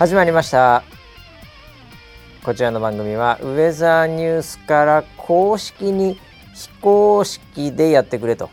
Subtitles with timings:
[0.00, 0.82] 始まりました。
[2.42, 6.18] こちらの番組はウェザーニュースから公式に
[6.54, 8.48] 非公式でやってくれと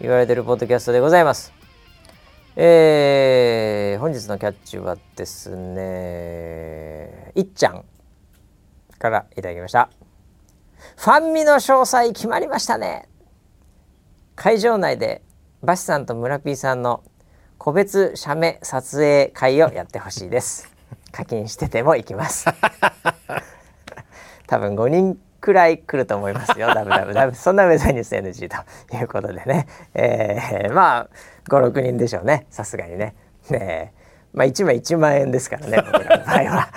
[0.00, 1.52] 言われてるポッドキャストでございます。
[2.54, 7.84] えー、本日のキャッチはですねいっちゃん
[8.96, 9.90] からいただきました。
[10.96, 13.08] ファンミの詳細決まりましたね。
[14.36, 15.22] 会場内で
[15.64, 17.02] バシさんと村 P さんの
[17.60, 20.72] 個別写メ撮影会をやってほしいです。
[21.12, 22.46] 課金してても行きます。
[24.46, 26.68] 多分5人くらい来ると思いますよ。
[26.74, 27.34] ダブダブダブ。
[27.34, 31.08] そんなウェザーニュース NG ということでね、えー、まあ
[31.50, 32.46] 56人でしょうね。
[32.48, 33.14] さすがにね。
[33.50, 33.92] ね
[34.32, 36.68] まあ1枚1万円ですからね僕らの場合は。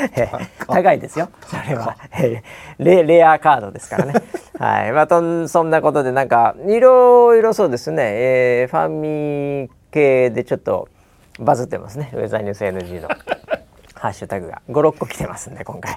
[0.16, 0.30] え
[0.66, 1.28] 高いですよ。
[1.46, 2.42] それは、え
[2.78, 4.14] レレアカードですからね
[4.58, 4.92] はい。
[4.92, 9.00] まあとそんなことでなんかいろいろそうですね、えー、ファン
[9.64, 10.88] ミ系でちょっと
[11.38, 12.10] バズってますね。
[12.14, 13.08] ウェザーニュース NG の。
[13.94, 14.60] ハッシュタグが。
[14.68, 15.96] 56個来てますんで今回。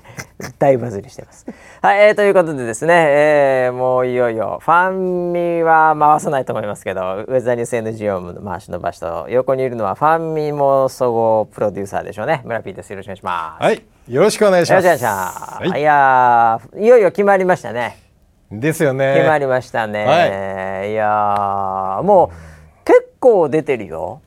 [0.58, 1.46] 大バズりしてます。
[1.82, 12.42] はい、えー、ということでですね、えー、もういよいよファンミは回さないと思いますけどウェザーニュース NG を回し伸ばしと横にいるのはファンミも総合プロデューサーでしょうね。
[12.46, 12.90] 村ピーです。
[12.92, 13.64] よろしくお願いします。
[13.64, 13.84] はい。
[14.08, 14.86] よろしくお願いします。
[14.86, 15.70] よろしくお願いします。
[15.70, 18.09] はい、いやいよいよ決まりましたね。
[18.52, 19.14] ですよね。
[19.16, 20.06] 決まりましたね。
[20.06, 24.22] はい、いやもう結構出てるよ。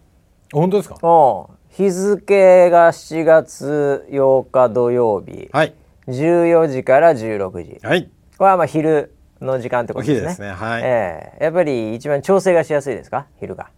[0.52, 0.96] 本当ですか？
[1.02, 1.54] うん。
[1.70, 5.74] 日付が7月8日土曜日、はい、
[6.06, 10.28] 14時から16時、はい、これはまあ昼の時間ってことですね。
[10.28, 13.26] ですねはい、えー、やっぱり一番調整がしやすいですか？
[13.40, 13.70] 昼が。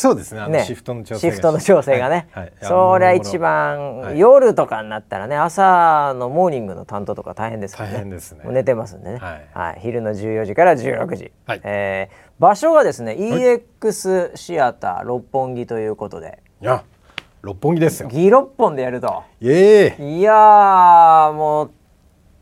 [0.00, 0.48] そうですね。
[0.48, 0.64] ね。
[0.64, 2.44] シフトの調整シフトの調整がね、はい。
[2.44, 7.94] はい、そりゃ一番、はい、夜とかになったらね朝のモーニングの担当とか大変ですからね。
[7.96, 8.44] 大変ですね。
[8.46, 9.18] 寝てますんでね、
[9.52, 9.80] はい。
[9.80, 11.60] 昼の14時から16時、はい。
[11.64, 16.42] えー、場所がですね EX シアター六本木ということで。
[16.62, 16.82] いや
[17.42, 18.08] 六本木ですよ。
[18.08, 19.22] ギ六本でやると。
[19.40, 21.70] いやもう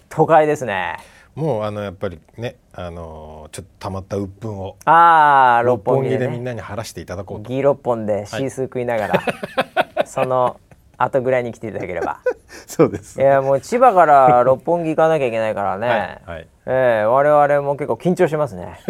[0.09, 0.97] 都会ですね。
[1.35, 7.49] もうあのやっぱりねあのー、ちょっとたまった鬱憤をああ六本木で、ね,、みんなに晴らしていただこうと。
[7.49, 10.61] ギ六本でシースー食いながら、はい、その
[10.97, 12.21] 後ぐらいに来ていただければ。
[12.67, 15.89] そうです、いやもう千葉から六本木行かなきゃいけないからね、
[16.27, 18.81] はいはい、えー、我々も結構緊張しますね。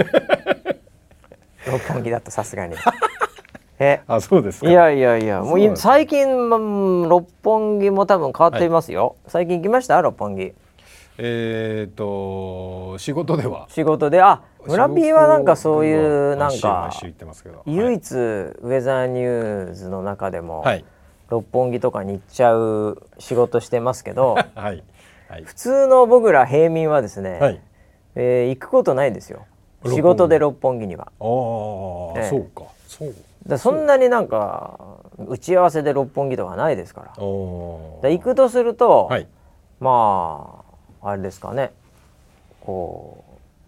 [1.66, 2.76] 六本木だとさすがに。
[3.78, 4.00] え。
[4.06, 5.42] あそうですいやいやいや。
[5.42, 6.48] もう最近、
[7.08, 10.00] 六本木も多分変わっていますよ、はい、最近行きました？
[10.00, 10.54] 六本木
[11.18, 13.66] えっ、ー、と仕事では。
[13.70, 16.90] 仕事であ村 P はなんかそういうなんか
[17.66, 20.84] 唯一ウェザーニューズの中でも、はい、
[21.28, 24.82] 六本木とかに行っちゃう仕事してますけど、 はい。
[25.28, 27.60] はい、普通の僕ら平民はですね、はい、
[28.14, 29.44] えー、行くことないですよ。
[29.86, 31.04] 仕事で六本木には。
[31.04, 32.62] ああ、えー、そうか。
[32.86, 33.14] そう。
[33.46, 34.78] だそんなになんか
[35.26, 37.06] 打ち合わせで六本木とかないですから。
[37.08, 39.26] だ行くとすると、はい、
[39.80, 40.57] まあ
[41.02, 41.72] あれですかね。
[42.60, 43.24] こ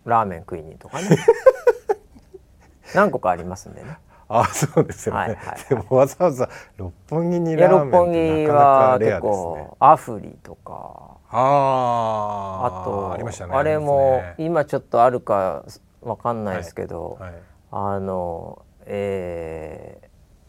[0.07, 1.09] うラーメン食いにとかね。
[2.95, 3.99] 何個かありますんでね。
[4.33, 8.61] あそうですよね、はいはいはい、でもわざわざ六本木にラーメンってなかな
[8.93, 11.11] かレアです、ね、六本木は結構アフリとか。
[11.33, 15.65] ああとありましたねあれも、今ちょっとあるか
[16.01, 17.43] わかんないですけど、はいはい、
[17.73, 20.01] あのえ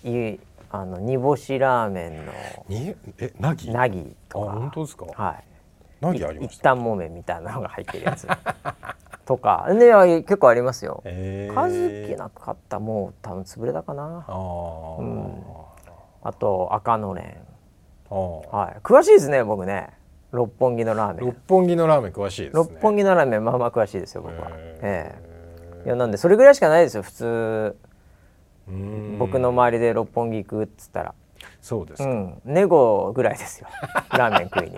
[0.04, 0.40] ー、い
[0.72, 2.34] あの煮干しラーメンの
[2.68, 3.72] にえなぎ？
[3.72, 4.52] なぎとか。
[4.54, 5.06] 本当ですか？
[5.06, 5.44] はい
[6.02, 8.28] なぎありました一旦もめみたいなのが入ってるやつ。
[9.26, 9.68] とか。
[9.72, 14.26] ね結構ありますよ、えー、数きなかったもう多分潰れたかな。
[14.28, 15.44] あ,、うん、
[16.24, 17.26] あと赤のれん。
[18.10, 18.80] はい。
[18.82, 19.90] 詳しいですね僕ね。
[20.32, 21.26] 六本木のラーメン。
[21.26, 24.50] 六本木のラーメン詳しいです、ね、六本木のラーメンまあまあ詳しいですよ僕は。
[24.52, 25.84] ええ。
[25.84, 27.78] ー、いやなんでそれぐらいしかないですよ普通。
[29.20, 31.14] 僕の周りで六本木行くっつったら。
[31.62, 33.68] そうです、うん、ネゴぐらいですよ。
[34.12, 34.78] ラーメン食いに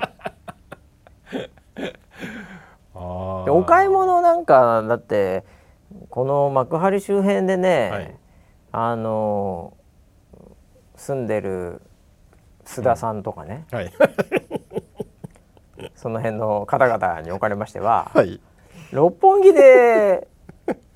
[3.46, 5.44] でお買い物なんかだって
[6.10, 8.16] この幕張周辺でね、はい、
[8.72, 9.74] あの
[10.96, 11.82] 住んでる
[12.66, 13.94] 須田さんとかね、うんはい、
[15.96, 18.40] その辺の方々におかれましては、はい、
[18.92, 20.28] 六本木で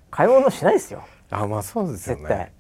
[0.10, 1.04] 買い物しないですよ。
[1.30, 2.22] あまあそうですよね。
[2.22, 2.52] 絶対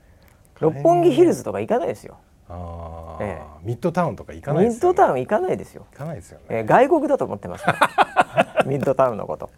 [0.60, 2.18] 六本木ヒルズとか行かないですよ。
[2.50, 5.86] あええ、ミッドタウンとか行かない、ね、ミッドタウン行かないですよ。
[5.92, 6.46] 行かないですよね。
[6.50, 7.66] えー、外国だと思ってます
[8.66, 9.50] ミッドタウンのこと。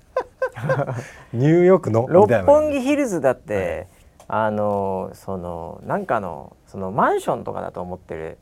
[1.33, 2.07] ニューヨークの？
[2.09, 3.87] 六本木ヒルズだって、
[4.27, 8.37] はい、あのそのなんかのそのマンションとかだと思ってる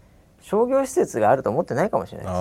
[0.47, 2.37] 商業施設があると思ってないかもしれないです。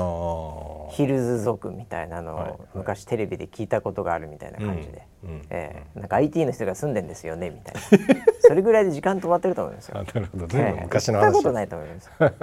[0.96, 7.80] ヒルズ族みたいなのを、昔テレビで聞いたことがあるみたいな感じで、うんうん、えー、なんか IT の人が住んでんですよねみたいな。
[8.46, 9.96] それぐらいで時間止まってると思いますよ。
[9.96, 11.32] なるほど、えー、昔の話。
[11.32, 12.08] ことないと思います。
[12.20, 12.34] えー、 い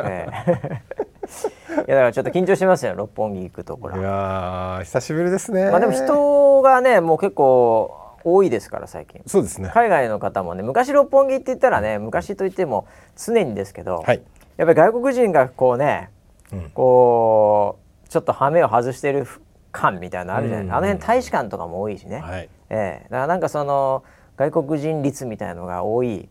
[1.77, 4.01] やだからちょっと緊張しますよ六本木行くところ。
[4.01, 5.71] いや久しぶりですね。
[5.71, 9.21] まあでも人がねもう結構多いですから最近。
[9.27, 9.71] そうですね。
[9.73, 12.85] 海外の方もね昔六本木って言ったらね昔といっても
[13.15, 14.21] 常にですけど、はい、
[14.57, 16.09] やっぱり外国人がこうね、
[16.51, 19.27] うん、こうちょっと羽目を外してる
[19.71, 20.65] 感みたいなのあるじゃない。
[20.65, 24.03] ですか、あの辺大使館とかも多いしね、はい、えー、だからなんかその
[24.37, 26.29] 外国人率みたいなのが多い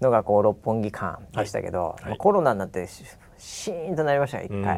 [0.00, 2.86] のがこう六本木間でしたけど、はい、コロナになって
[3.38, 4.70] シーンとなりました一回、うんうん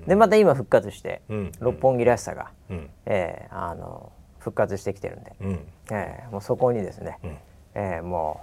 [0.00, 5.60] うん、でまた今復活して、うんうん、六本木らしさが、うん、えー、あの復活してきてるんで、うん、
[5.90, 7.36] えー、もうそこにですね、うん、
[7.74, 8.40] えー、も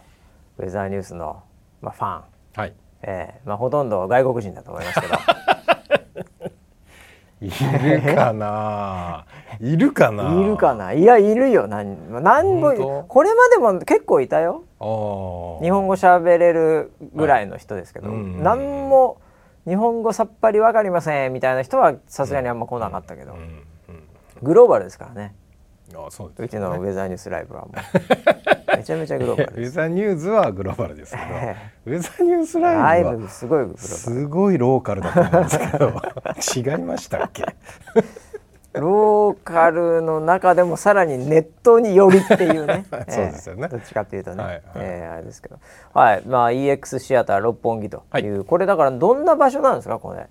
[0.57, 1.43] うウェザーニュースの、
[1.81, 2.23] まあ、ファン、
[2.55, 2.73] はい
[3.03, 5.13] えーまあ、ほとんど外国人だと思いますけど。
[7.43, 9.25] いるかな？
[9.59, 10.33] いるかな？
[10.33, 10.93] いるかな？
[10.93, 11.67] いやいるよ。
[11.67, 14.63] 何何もこれまでも結構いたよ。
[14.79, 14.85] 日
[15.69, 19.17] 本語喋れるぐらいの人ですけど、はい、何も
[19.67, 23.35] 日本語さっぱり分かりませんみたいな人はさすがにあんま来なかったけど、
[24.41, 25.35] グローバルですからね
[25.95, 27.73] あそうです、ね、うちのウェザーニュースライブはもう。
[28.77, 31.23] めちゃめちゃグローバルウェザーニューズはグローバルですけど
[31.85, 37.45] ウェザーニュースライブはすごいすごいローカルだと思うんですけど違いましたっけ？
[38.73, 42.85] ローカルの中でもさらにネットによりっていうね。
[43.07, 45.59] そうですよね、えー、どっちかっていうとね、はいはい、えー、あれですけど。
[45.93, 46.23] はい。
[46.25, 50.27] まあ EX シアター六本木という、はい、これだからどんな場所なんですかこれ？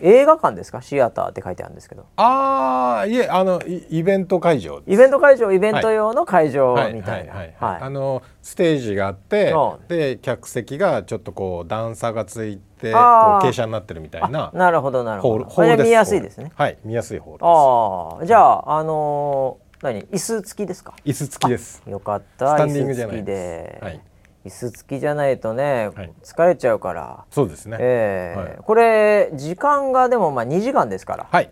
[0.00, 0.82] 映画館ですか？
[0.82, 2.06] シアターって書いてあるんですけど。
[2.16, 7.34] ああいえあのイベント会場イベント会場イベント用の会場みたいな。
[7.60, 9.54] あのステージがあって
[9.88, 13.02] で客席がちょっとこう段差がついてこう
[13.44, 15.44] 傾斜になってるみたいななるほどなるほど。
[15.44, 16.52] ホール見やすいですね。
[16.54, 17.46] はい見やすいホールです。
[17.46, 20.02] ああじゃああのー、何？
[20.06, 20.94] 椅子付きですか？
[21.04, 21.82] 椅子付きです。
[21.86, 22.54] よかった。
[22.54, 23.78] スタンディングじゃないで。
[23.82, 24.00] はい
[24.44, 27.24] 椅子付きじゃないとね、はい、疲れちゃうから。
[27.30, 31.28] そうですね、えー、はい、これ時間がでもまあ2時間ですから。
[31.30, 31.50] はい。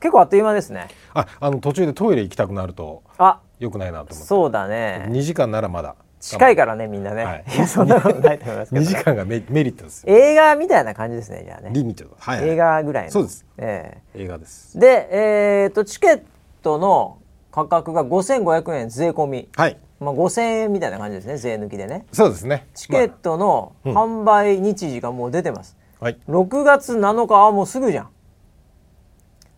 [0.00, 0.88] 結構あっという間ですね。
[1.12, 4.26] ああの途中でトイレ行きたくなるとあよくないなと思って。
[4.26, 5.06] そうだね。
[5.08, 5.94] 2時間ならまだ。
[6.20, 11.70] 近いからねみんなね、はい、いやそんなことないと思いますけど、2時間がメメリットです映画みたいな感じですねじゃあね。
[11.72, 13.10] リミットはい、映画ぐらいの。
[13.10, 14.78] そうです、えー、映画です。
[14.78, 16.22] でえー、とチケッ
[16.62, 17.19] トの
[17.52, 19.48] 価格が5500円税込み。
[19.56, 19.78] はい。
[20.00, 22.06] まあ、5000円みたいな感じですね税抜きでね。
[22.12, 22.66] そうですね。
[22.74, 28.08] チケットの販売日時がもう出てます、まあうん、6月7日あもうすぐじゃん。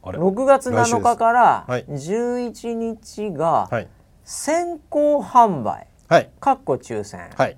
[0.02, 3.70] 6月7日から11日が
[4.24, 7.56] 先行販売、はい、かっこ抽選、はい、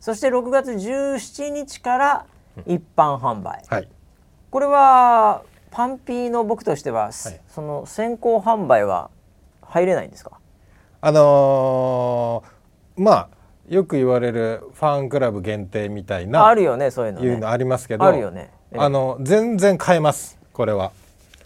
[0.00, 2.26] そして6月17日から
[2.66, 3.88] 一般販売、はい、
[4.50, 9.10] これはパンピーの僕としては、はい、その先行販売は
[9.74, 10.38] 入れないんですか？
[11.00, 13.28] あのー、まあ
[13.68, 20.92] よく言われるファンクラブ限定みたいなあるよねそういうの、ね、いうのありますけどあるよね、あの全然買えますこれは。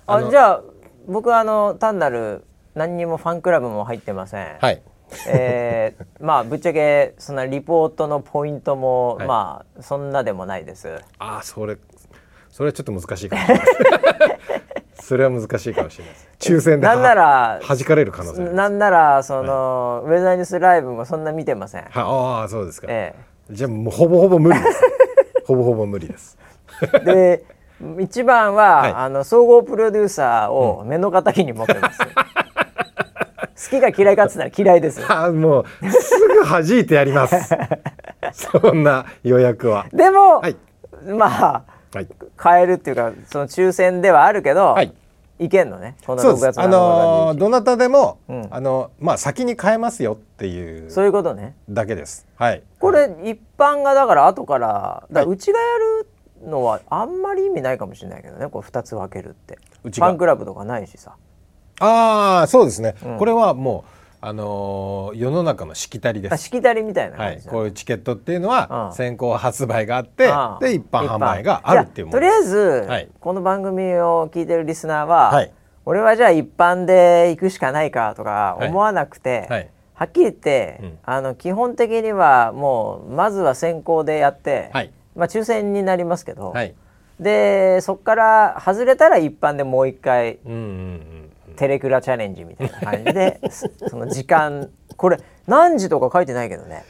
[0.07, 0.63] あじゃあ
[1.07, 2.45] 僕はあの単なる
[2.75, 4.59] 何にもファンクラブも入ってません。
[4.61, 4.83] はい。
[5.27, 11.01] えー、まあぶっちゃけそんなリポートのポイントも、はい、まあそんなでもないです。
[11.19, 11.79] ああそれ
[12.51, 13.69] それはちょっと難しいかもしれない
[15.01, 16.29] それは難しいかもしれないです。
[16.39, 21.85] 抽選でなんなら弾かれる可能性なんならその、はい、ウェザーニュースライブもそんな見てません。
[21.93, 23.15] ああそうですか、え
[23.51, 24.83] え、じゃあもうほぼほぼ無理です。
[25.47, 26.39] ほぼほぼ無理です。
[27.05, 27.45] で
[28.01, 32.25] 一番は、はい、あの総合プロデューサーを目の敵に持ってます、うん、好
[33.71, 37.55] きが嫌いかっつったら嫌いです あもうすぐ弾いてやります。
[38.33, 39.87] そんな予約は。
[39.93, 40.57] でも、はい、
[41.07, 44.93] まあ、はい、変えるっていうかその抽選ではあるけど、はい。
[45.41, 45.97] いけんのね。
[46.05, 51.55] この6月あのー、どなたでも、うん、あのまあ先に変えますよっていうそういうことね。
[51.71, 52.27] だけです。
[52.37, 52.63] はい。
[52.81, 55.67] これ、一般がだから後からだうちがや
[56.43, 58.49] るのはあんまり意味ないかもしれないけどね。
[58.49, 59.59] これ2つ分けるって。
[59.85, 61.15] ファンクラブとかないしさ。
[61.81, 66.37] ああそうですね、うん、これはもうあのー、世の中のしきたりです。
[66.39, 70.27] しきたりみたいな、はい、こういうチケットっていうのは先行発売があって、
[70.61, 72.19] で一般販売があるっていうもの。
[72.19, 72.57] とりあえず、
[72.89, 75.53] はい、この番組を聞いてるリスナーは、はい、
[75.85, 84.71] 俺はじゃあ一般で行くしかないかとか思わなくて、はい、はっきり言って、うん、あの基本的にはもうまずは先行でやって、
[85.15, 86.53] まあ抽選になりますけど、
[87.21, 90.39] でそこから外れたら一般でもう一回。
[90.45, 90.63] うんうんう
[91.15, 91.28] ん
[91.59, 93.41] テレクラチャレンジみたいな感じで
[93.89, 96.85] その時間これ何時とか書いてないけどね。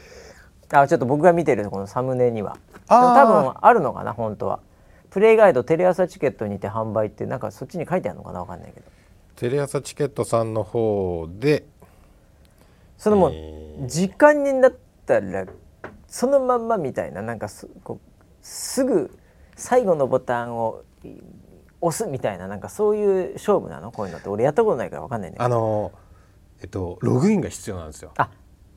[0.71, 2.57] あちょっと僕が見てるこのサムネには。
[2.87, 4.59] 多分あるのかな本当は。
[5.09, 8.85] プレイガイドテレ朝チケットにて販売ってなんかそっちに書いてあるのかなわかんないけど。
[9.35, 11.65] テレ朝チケットさんの方で
[12.99, 13.31] そのもう、
[13.87, 14.73] 時間になっ
[15.07, 15.45] たら
[16.07, 17.99] そのまんまみたいななんかすこう
[18.41, 19.17] すぐ
[19.55, 20.83] 最後のボタンを
[21.81, 23.91] 押すみたいななんかそういう勝負なの？
[23.91, 25.45] こういうのって俺やったことないから分かんないんだけど。
[25.45, 25.91] あの
[26.61, 28.11] えっとログインが必要なんですよ。
[28.17, 28.29] あ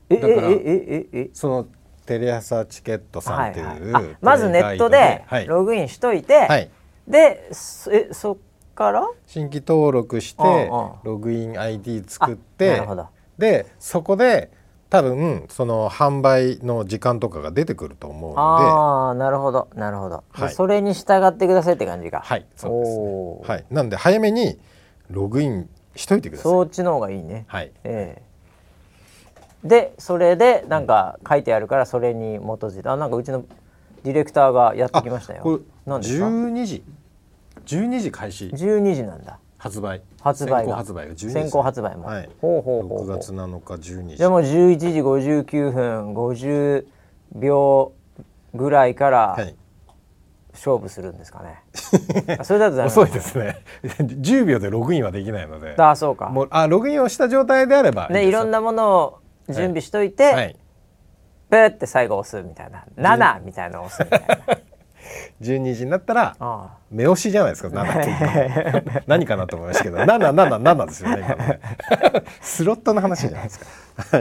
[0.09, 1.19] えだからええええ。
[1.21, 1.67] えその
[2.05, 4.03] テレ朝チケットさんっていう、はいはい。
[4.05, 5.47] あまずネットではい。
[5.47, 6.69] ログインしといて、はい。
[7.07, 8.37] でそえそっ
[8.75, 9.07] から？
[9.25, 10.69] 新規登録して
[11.03, 13.07] ログイン ID 作っあてなるほど。
[13.37, 14.51] でそこで
[14.93, 18.39] 多分その販売の時間とかが出てくると思うので。
[18.39, 20.53] ああなるほどなるほど、ではい。
[20.53, 22.21] それに従ってくださいって感じか。
[22.23, 22.99] はいそうです。
[22.99, 23.65] ねはい。
[23.71, 24.59] なんで早めに
[25.09, 26.51] ログインしといてください。
[26.51, 27.45] そっちの方がいいね。
[27.47, 27.71] はい。
[27.83, 28.21] え
[29.65, 29.67] え。
[29.67, 32.87] でそれでなんか書いてあるからそれに基づいて。
[32.87, 33.43] あなんかうちの
[34.03, 36.83] ディレクターがやってきましたこよれ何ですか？12時。
[37.65, 38.45] 12時開始。
[38.49, 40.01] 12時なんだ発売。
[40.19, 40.57] 発売が。
[40.57, 42.29] 先行発売が12時先行発売も、はい。
[42.41, 46.85] ほうほうほうほ6う月7日12時じゃあもう11時59分50
[47.35, 47.93] 秒
[48.53, 49.55] ぐらいからはい。
[50.51, 51.63] 勝負するんですかね、
[52.37, 53.63] あそれだと遅いですね。
[53.97, 55.73] 10秒でログインはできないので。
[55.77, 56.27] ああそうか。
[56.27, 60.55] もうあログインをした状態であればねいろんなものを準備しといて、はい。
[61.49, 62.83] プーって最後押すみたいな。
[62.97, 64.57] 7 みたいなの押すみたいな
[65.43, 69.97] 12時になったらあ目押しじゃないですか7って言っても何かなと思いましたけど。
[69.97, 71.59] 777ですよね今ね。
[72.41, 73.65] スロットの話じゃないですか。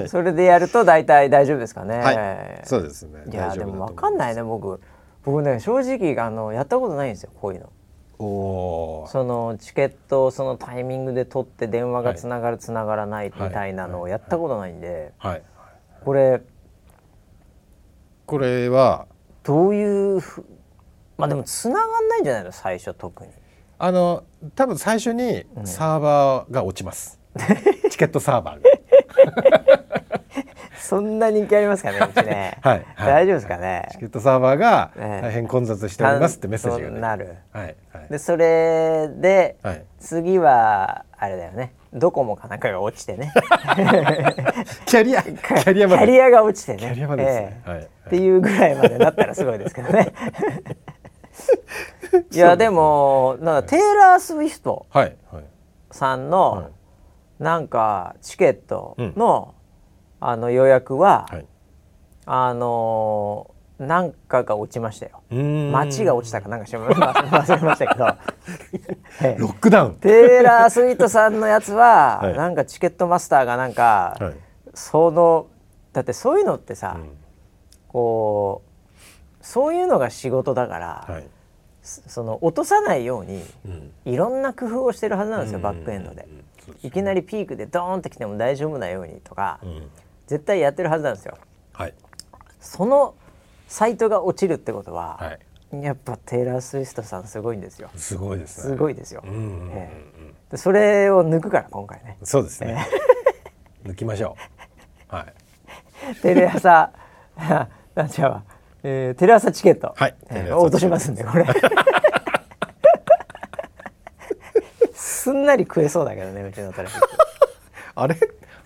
[0.04, 2.60] あそれでやると大体大丈夫ですかね、はい。
[2.64, 3.24] そうですね。
[3.30, 4.80] いやでも分かんないね僕。
[5.24, 7.68] 僕ね正直あのやったことないんですよこういうの。
[8.18, 15.12] おそのチケットをそのタイミングで取って電話がつながるつながらないみたいなのをやったことないんで。
[15.18, 15.42] はい。
[16.04, 16.40] これ
[18.26, 19.06] これは
[19.42, 20.44] どういうふ
[21.18, 22.52] まあでもつながんないんじゃないの？
[22.52, 23.30] 最初特に。
[23.78, 27.18] あの多分最初にサーバーが落ちます、
[27.90, 28.62] チケットサーバー
[30.78, 33.06] そんな人気ありますかねうちね、 はいはい。
[33.06, 33.82] 大丈夫ですかね？
[33.86, 35.22] がチケットサーバーがええ。
[35.22, 37.34] 大変混雑しておりますってメッセージが、ね、なる。
[37.52, 38.08] はいはい。
[38.10, 39.84] でそれで、はい。
[39.98, 41.72] 次はあれだよね。
[41.92, 43.32] ドコモかなんかが落ちてね。
[44.86, 46.78] キャリアキャリアキャリアが落ちてね。
[46.78, 47.62] キャリアまでですね。
[47.66, 47.70] ええ。
[47.70, 47.86] はいはい。
[47.86, 50.12] っていうぐらいまでなったらすごいですけどね
[52.32, 54.86] いやでもなんかテイラー・スウィフト
[55.90, 56.72] さんの、はい。
[57.42, 59.54] なんかチケットの,、
[60.20, 61.46] あの予約は、はい。
[62.26, 65.22] あのーなんかが落ちましたよ。
[65.72, 68.06] 街が落ちたかなんかしま 忘れましたけど、
[69.22, 69.94] え えロックダウン。
[69.96, 72.36] テイラー・スウィフトさんのやつは、はい。
[72.36, 74.34] なんかチケットマスターがなんか、はい。
[74.74, 75.46] その
[75.92, 77.16] だってそういうのってさ、うん。
[77.88, 78.71] こう
[79.42, 81.26] そういうのが仕事だから、はい。
[81.82, 83.92] そその落とさないようにうん。
[84.04, 85.62] いろんな工夫をしてるはずなんですよ、うん。
[85.62, 86.28] バックエンドで。
[86.82, 89.90] いきなりピークでドーンってきても大丈夫なようにとか、うん。
[90.26, 91.36] 絶対やってるはずなんですよ。
[91.72, 91.94] はい。
[92.60, 93.14] その
[93.66, 95.38] サイトが落ちるってことは、はい。
[95.80, 97.90] やっぱテイラー・スウィフトさんすごいんですよ。
[97.96, 98.74] すごいですね。
[98.74, 99.24] すごいですよ、
[100.54, 102.18] それを抜くから今回ね。
[102.22, 102.86] そうですね。
[103.84, 104.36] 抜きましょ
[105.10, 105.14] う。
[105.14, 105.34] はい。
[106.20, 106.92] テレ朝
[107.94, 108.44] なんちゃうわ、
[108.84, 110.14] えー、テレ朝チケット、はい。
[110.30, 111.46] えー落としますんでこれ。
[114.94, 117.08] すんなり食えそうだけどねうちのトラフィック。
[117.94, 118.16] あれ？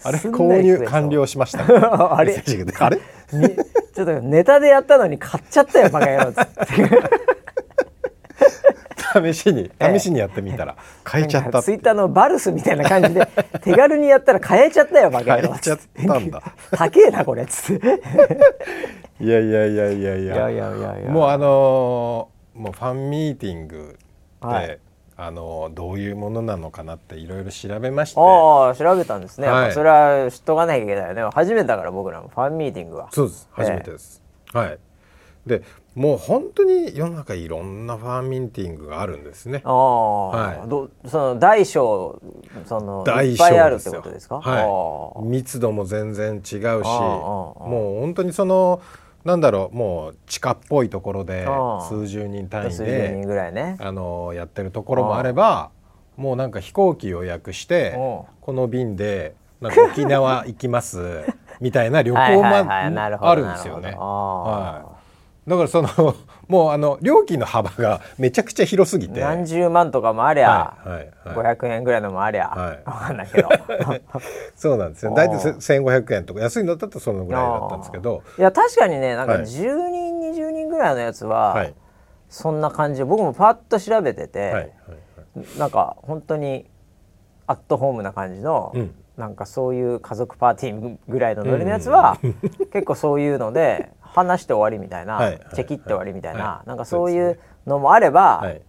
[0.05, 0.19] あれ？
[0.19, 1.65] 購入完了しました。
[2.17, 2.43] あれ？
[2.79, 3.01] あれ？
[3.33, 3.57] に
[3.95, 6.53] ちょっとネタでやったのに買っちゃったよバカ野郎っつって
[8.97, 10.77] 試しに試しにやってみたら
[11.11, 13.29] 変えちゃったツイッターのバルスみたいな感じで
[13.63, 16.43] 手軽にやったら変えちゃったよバカ野郎変えちゃったんだ。
[16.71, 18.01] 高えなこれっつって。
[19.21, 20.51] いやいやいやいやいや。
[20.51, 20.71] いや
[21.11, 23.99] もうあのー、もうファンミーティング
[24.43, 24.79] で、はい、
[25.17, 28.21] あの、どういうものなのかなっていろいろ調べまして。
[28.21, 31.23] ああ調べたんですね、はい、それは知っとかなきゃいけないよね。
[31.33, 32.29] 初めてだから僕らも。
[32.29, 33.09] ファンミーティングは。
[33.13, 33.49] そうです。
[33.53, 34.79] 初めてです、えー、はい。
[35.47, 35.63] で
[35.97, 39.63] もう本当に世の中いろんなファンミーティングがあるんですね。
[39.65, 40.69] ああ、はい。
[40.69, 42.21] どその大小
[42.67, 47.55] その大いっぱいあるってことですか、はい、密度も全然違うしも
[47.97, 48.83] う本当にその
[49.25, 51.49] なんだろうもう地下っぽいところで
[51.89, 53.79] 数十人あ単位数十人でぐらいね。
[53.81, 55.71] あのやってるところもあれば
[56.19, 57.93] もうなんか飛行機予約して
[58.43, 61.25] この便でなんか沖縄行きます
[61.63, 63.95] みたいな旅行 はいもあるんですよね。
[63.97, 64.96] はい
[65.47, 65.89] だからその
[66.49, 69.21] もうあの料金の幅がめちゃくちゃ広すぎて。
[69.21, 71.57] 何十万とかもありゃ、はいはいはい。
[71.57, 72.83] 500円ぐらいのもありゃ、はい。
[72.85, 73.49] わかんないけど。
[74.57, 75.13] そうなんですよ。
[75.17, 78.23] 大体せ1500円とか安いのだとそのぐらいだったんですけど。
[78.39, 79.43] いや確かにねなんかはい。
[79.43, 81.75] 10人20人ぐらいのやつは、はい。
[82.29, 84.73] そんな感じで僕もパッと調べてて、はいはい
[85.59, 86.67] なんか本当に
[87.47, 88.95] アットホームな感じの、うん。
[89.17, 92.19] なんかそういう家族パーティーぐらいのノリのやつは、
[92.73, 96.69] 結構そういうので話して終わりみたいな、はいはいチェキって終わりみたいな、はい。
[96.69, 98.63] なんかそういうのもあれば、はい。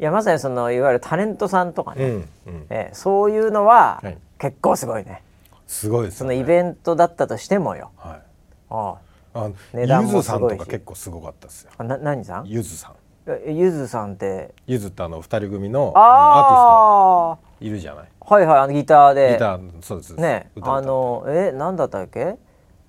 [0.00, 2.66] いやまさにそのいわゆるタレントさんとかね、うんうん。
[2.70, 4.18] えーそういうのは、はい。
[4.38, 5.22] 結構すごいね。
[5.66, 6.18] すごいですね。
[6.18, 7.92] そのイベントだったとしてもよ。
[7.96, 8.20] はい。
[8.70, 8.94] あ
[9.34, 10.58] あ値段もすごいし。
[10.58, 11.70] とか結構すごかったですよ。
[11.78, 12.46] あな何さん？
[12.46, 12.92] ゆずさん。
[13.28, 14.54] えゆずさんって？
[14.66, 18.08] ゆずってあの二人組のアーティストいるじゃない？
[18.20, 19.32] ーはいはいあのギターで。
[19.34, 22.36] ギターそうですねあのえなんだったっけ？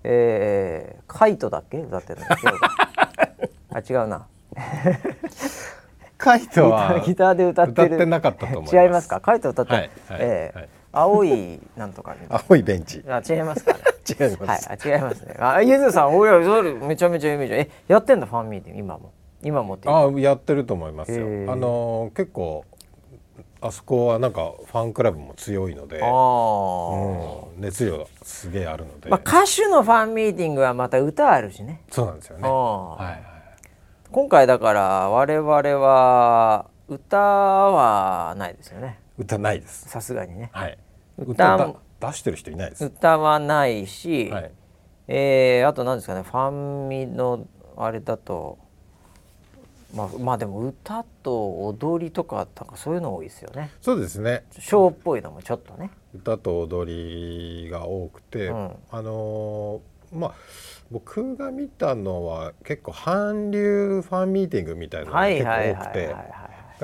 [0.04, 1.78] えー、カイトだっけ？
[1.80, 2.26] 歌ってるの。
[3.74, 4.28] あ違うな。
[6.18, 8.06] カイトギタはーギターで歌ってる。
[8.08, 8.78] なかったと思います。
[8.78, 9.20] 違いますか？
[9.20, 10.70] カイト歌ってる、はいはいえーはい。
[10.94, 12.16] 青いなんとか
[12.50, 13.02] 青いベンチ。
[13.08, 13.80] なあ違いますかね
[14.10, 15.36] 違います、はいあ違いますね。
[15.40, 18.80] あゆずさんおやそれめちゃめちゃイメージえやってんだファンミーティング？
[18.82, 19.12] 今も。
[19.44, 21.26] 今もってあやってると思いますよ。
[21.52, 22.66] あの結構
[23.62, 31.82] あそこはなんかファンクラブも強いのでうん熱量がすげえあるので、まあ、歌手のファンミーティングはまた歌あるしね。
[31.92, 32.44] そうなんですよね。
[32.44, 33.32] はいはい
[34.12, 39.00] 今回だから我々は歌はないですよね。
[39.18, 39.88] 歌ないです。
[39.88, 40.50] さすがにね。
[40.52, 40.78] はい。
[41.18, 42.84] 歌出してる人いないです。
[42.84, 44.52] 歌はないし、はい。
[45.08, 46.24] えーあと何ですかね。
[46.24, 47.46] ファンミの
[47.78, 48.58] あれだと
[49.96, 53.72] まあまあでも歌と踊りとかなんかそういうの多いですよね。
[53.82, 54.44] そうですね。
[54.58, 55.92] ショーっぽいのもちょっとね。
[56.16, 58.72] 歌と踊りが多くて、うん。
[58.92, 60.32] あのーまあ
[60.92, 66.20] 僕が見たのは結構韓流ファンミーティングみたいなのがはい結構多くては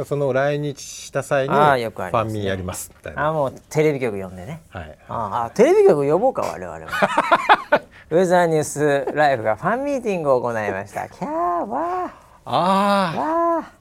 [0.04, 3.28] いその来日した際にファンミーやりますみたいな。
[3.28, 4.62] あもうテレビ局呼んでね。
[4.70, 6.82] はいああテレビ局呼ぼうか我々は
[8.12, 11.10] ウェザーニュースライブがファンミーティングを行いました。
[11.10, 13.72] キャーわああ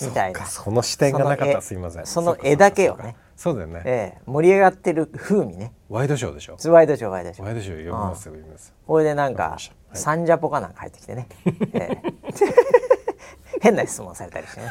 [0.00, 0.46] みたいな。
[0.46, 1.60] その視点がなかった。
[1.60, 2.06] すいません。
[2.06, 3.16] その絵だけをね。
[3.36, 4.20] そうだよね、ええ。
[4.24, 5.74] 盛り上がってる風味ね。
[5.90, 6.56] ワイドショーでしょ？
[6.70, 7.46] ワイドショーワイドショー。
[7.46, 9.58] ワイドショー読みます読みますこれでなんか
[9.92, 11.28] サンジャポかなんか入ってきてね、
[11.74, 12.02] ええ。
[13.60, 14.70] 変な質問されたりしてね。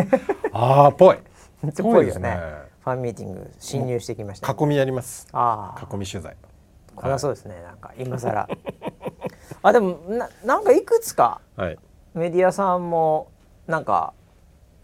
[0.52, 1.16] ああぽい。
[1.16, 1.20] っ
[1.82, 2.38] ぽいよね。
[2.82, 5.26] ファンミーティング侵入してきました、ね、囲みやります。
[5.32, 6.36] ああ囲み取材。
[6.94, 7.60] これはそうですね。
[7.62, 8.48] なんか今更。
[9.62, 11.78] あでもななんかいくつかはい
[12.16, 13.30] メディアさんも
[13.66, 14.14] なんか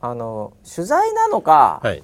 [0.00, 2.02] あの取材なのか、はい。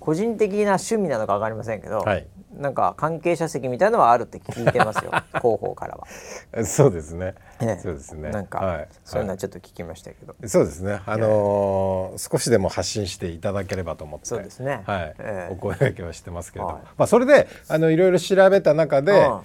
[0.00, 2.26] 個人的な趣味なのか分かりませんけど、はい。
[2.56, 5.10] なんか関係者席みたいのはあるって聞いてますよ
[5.42, 7.80] 広報からは、そうですね、ええ。
[7.82, 8.30] そうですね。
[8.30, 8.88] なんか、はい。
[9.04, 10.48] そういうのははちょっと聞きましたけど、い。
[10.48, 11.00] そうですね。
[11.06, 14.82] あのー少しでも発信していただければと思ってそうですね。
[14.86, 15.52] はい、ええ。
[15.52, 16.84] お声掛けはしてますけれども、はい。
[16.96, 19.34] まあそれであのいろいろ調べた中で、うん。
[19.34, 19.42] あ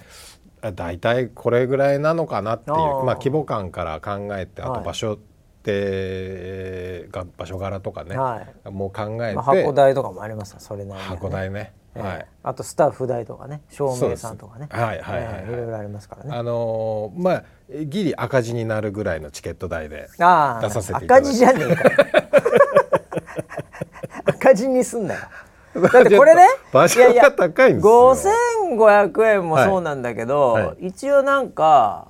[0.70, 4.78] 大体これぐらいなのかなっていうまあ規模感から考えてあはい。
[4.80, 5.18] と場所っ
[5.62, 11.16] て、が場所柄とかね、はもう考えて、まあ、箱代とかもありますよそれなりにはね。
[11.16, 12.02] 箱代ね、ええ。
[12.02, 12.26] はい。
[12.44, 14.68] あとスタッフ代とかね照明さんとかね。
[14.70, 15.34] はいはいはいはい。
[15.42, 16.30] ええいろいろありますからね。
[16.32, 17.44] あのーまあ
[17.86, 21.28] ギリ赤字になるぐらいのチケット代で出させていただいて。
[21.28, 21.88] 赤字じゃねえか。
[21.88, 21.90] よ
[24.26, 25.20] 赤字にすんなよ
[25.92, 28.14] だってこれね 場所が高いんですよ。
[28.76, 30.66] 5500円もそうなんだけど、はい。
[30.66, 32.08] は一応なんか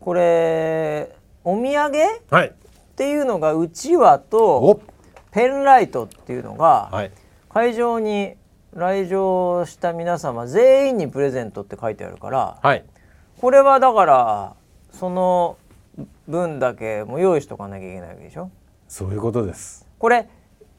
[0.00, 2.52] これお土産っはい。
[2.96, 4.80] ていうのがうちわとお
[5.30, 7.10] ペンライトっていうのがはい。
[7.48, 8.36] 会場に
[8.74, 12.84] 来場した皆様全員にプレゼントって書いてあるからはい。
[13.40, 14.52] これはだから
[14.92, 15.56] その
[16.28, 18.50] 分だけも用意しとかなきゃいけないわけでしょ？
[18.88, 19.86] そういうことです。
[19.98, 20.28] これ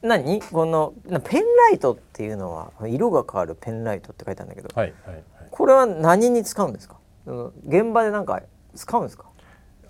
[0.02, 0.40] 何？
[0.42, 5.24] このなペンライトっていうのは色が変わるペンライトって書いてあるんだけどはいはいはい。
[5.50, 6.96] これは何に使うんですか？
[7.26, 8.40] うん現場でなんか
[8.74, 9.24] 使うんですか？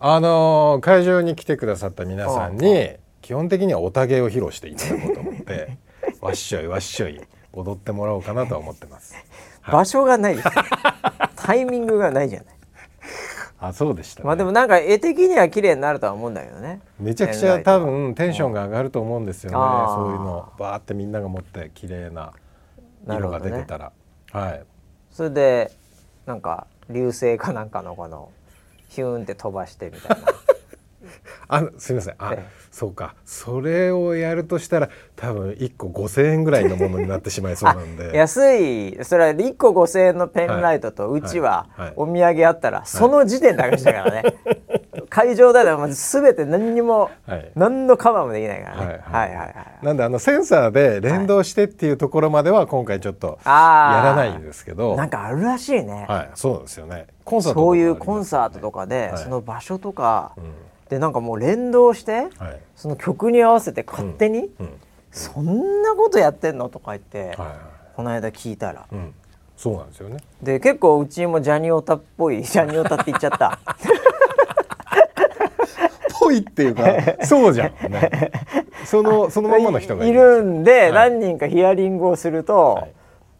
[0.00, 5.78] あのー会場に来てくださった皆さんに基本的にはおたげを披露していただこうと思って
[6.20, 7.20] わっしょいわっしょい
[7.52, 9.14] 踊ってもらおうかなとは思ってます。
[9.70, 10.50] 場所がないですよ
[11.36, 12.54] タイミングがないじゃない
[13.62, 16.80] あそうでした、ね、まあでもなんか絵的には綺麗になるとは思うんだけどね。
[16.98, 19.56] めちゃくちゃ多分テンションが上がると思うんですよね。
[19.56, 19.94] あー。
[19.94, 22.32] そういうのバーってみんなが持って綺麗な
[23.06, 23.92] 色が出てたら、
[24.32, 24.64] はい。
[25.12, 25.70] それで
[26.26, 28.30] なんか流星かなんかのこの
[28.88, 30.26] ヒューンって飛ばしてみたいな。
[31.48, 32.14] あすみません。
[32.18, 33.14] あ、ええそうか。
[33.26, 38.10] それをやるとしたら多分1個5,000円ぐらいのものになってしまいそうなんで。
[38.16, 39.04] 安い。
[39.04, 44.22] それは1個5,000円のペンライトとうちはお土産あったらその時点で赤字だからね、
[45.10, 47.52] 会場だとまず全て何にもはい。
[47.54, 49.28] 何のカバーもできないからね、はいはい。
[49.28, 53.50] はいはいなんであのセンサーで連動してっていうところまでは今回ちょっとや
[54.02, 54.96] らないんですけど。
[54.96, 56.30] なんかあるらしいね、はい。
[56.34, 57.06] そうですよね。
[57.24, 59.22] コンサートとかそういうコンサートとかで、はい。
[59.22, 60.44] その場所とか、うん
[60.92, 62.60] でなんかもう連動してはい。
[62.76, 64.68] その曲に合わせて勝手に、うん。
[65.10, 67.56] そんなことやってんのとか言って、はいは
[67.96, 68.82] この間聞いたら。
[68.92, 69.14] いうん。
[69.56, 70.18] そうなんですよね。
[70.42, 73.58] で結構うちもジャニオタっぽい ジャニオタって言っちゃった。
[76.20, 76.84] ぽいっていうか
[77.24, 78.30] そうじゃんね。
[78.84, 80.92] そのそのまんまの人がいるんで、はい。
[80.92, 82.92] 何人かヒアリングをすると、はい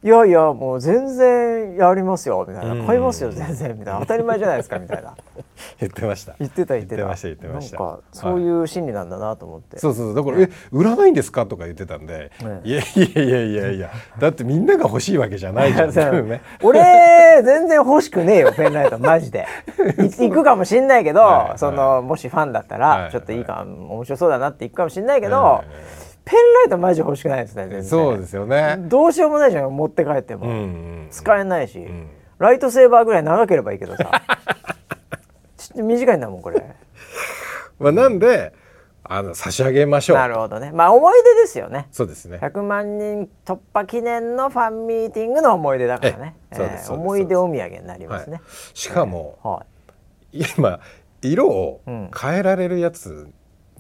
[0.04, 2.78] い、やいやもう全然やりますよみたいうん。
[2.80, 4.00] な買いますよ全然みたいな。
[4.00, 5.14] 当たり前じゃないですかみたいな。
[5.78, 6.34] 言ってました。
[6.38, 6.96] 言ってた言ってた。
[6.96, 7.78] 言ってました言ってました。
[7.78, 10.14] なんかそういう心理なんだなと思って、そうそうそう。
[10.14, 12.30] だから「え売らないんですか?」とか言ってたんで。
[12.42, 12.84] ね「いやい
[13.14, 13.90] やいやいやいや。
[14.18, 15.90] だってみんなが欲しいわけじゃないじゃん」
[16.62, 16.80] 俺
[17.44, 19.46] 全然欲しくねえよペンライトマジで。
[19.98, 21.58] い行くかもしんないけど、はいはい。
[21.58, 27.85] そのもしファンだったら、はいちょっといいか面白そうだなって行くかもしんないけど、はいペンライトマジ欲しくないですね全然。
[27.85, 28.76] そうですよね。
[28.78, 30.54] どうしようもないじゃん持って帰っても、うんう
[31.06, 32.08] ん使えないし、ん。
[32.38, 34.04] ライトセーバーぐらい長ければいいけどさ。
[35.56, 36.62] ちょっと短いんだもんこれ。
[37.78, 38.52] まあなんで
[39.04, 40.16] あの差し上げましょう。
[40.16, 40.70] なるほどね。
[40.72, 41.88] まあ思い出ですよね。
[41.90, 42.38] そうですね。
[42.40, 46.37] 100万人突破記念のファンミーティングの思い出だからね。
[46.52, 47.02] ええそうですそうです。
[47.02, 48.42] 思い出お土産になりますね、はい。
[48.74, 49.66] しかもは
[50.32, 50.80] 今
[51.20, 52.11] 色をうん。
[52.18, 53.28] 変えられるやつ